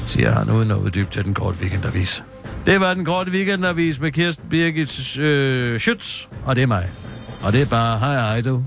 [0.07, 2.25] siger han uden at uddybe til den korte weekendavis.
[2.67, 6.91] Det var den korte weekendavis med Kirsten Birgit øh, Schütz, og det er mig.
[7.45, 8.63] Og det er bare, hej hej du.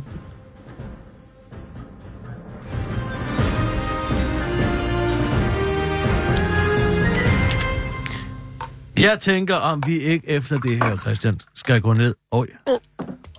[8.97, 12.47] Jeg tænker, om vi ikke efter det her, Christian, skal gå ned og,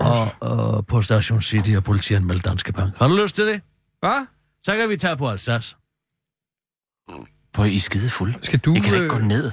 [0.00, 2.98] og, og på Station City og politianmelde Danske Bank.
[2.98, 3.61] Har du lyst til det?
[4.00, 4.26] Hvad?
[4.62, 5.76] Så kan vi tage på Alsace.
[7.54, 8.34] Hvor I er skide fulde.
[8.42, 9.50] Skal du, I kan da ikke øh, gå ned.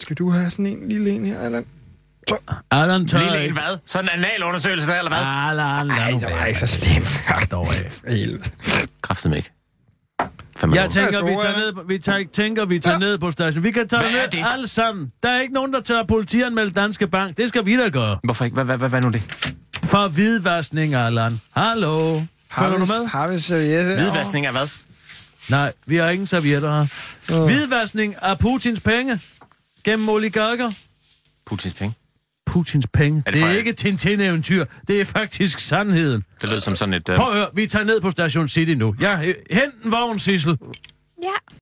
[0.00, 1.66] Skal du have sådan en lille en her, Allan?
[2.70, 3.54] Allan tør Lille en ikke.
[3.54, 3.78] hvad?
[3.86, 5.18] Sådan en analundersøgelse der, eller hvad?
[5.18, 6.48] Allan, lad nu være.
[6.48, 7.50] ikke så slemt.
[7.50, 7.92] Dog af.
[9.02, 9.50] Kræftet mig ikke.
[10.56, 13.64] Fandme Jeg tænker, vi tager ned, på- vi tager, tænker, vi tager ned på station.
[13.64, 14.44] Vi kan tage ned det?
[14.52, 15.10] alle sammen.
[15.22, 17.36] Der er ikke nogen, der tør politianmelde Danske Bank.
[17.36, 18.18] Det skal vi da gøre.
[18.24, 18.54] Hvorfor ikke?
[18.54, 19.22] Hvad, hvad, hvad, hvad nu det?
[19.84, 21.40] For hvidvaskning, Allan.
[21.56, 22.20] Hallo.
[22.58, 23.06] Følger du med?
[23.06, 23.94] har vi serviette?
[23.94, 24.68] Hvidvaskning af hvad?
[25.48, 27.44] Nej, vi har ingen servietter her.
[27.46, 29.20] Hvidvaskning af Putins penge
[29.84, 30.70] gennem oligarker.
[31.46, 31.94] Putins penge.
[32.54, 33.22] Putins penge.
[33.26, 34.64] Er det det er ikke Tintin-eventyr.
[34.88, 36.24] Det er faktisk sandheden.
[36.40, 37.08] Det lød som sådan et...
[37.08, 37.16] Uh...
[37.16, 38.94] Prøv at høre, vi tager ned på Station City nu.
[39.00, 40.58] Ja, øh, hent en vogn, Sissel.
[41.22, 41.28] Ja.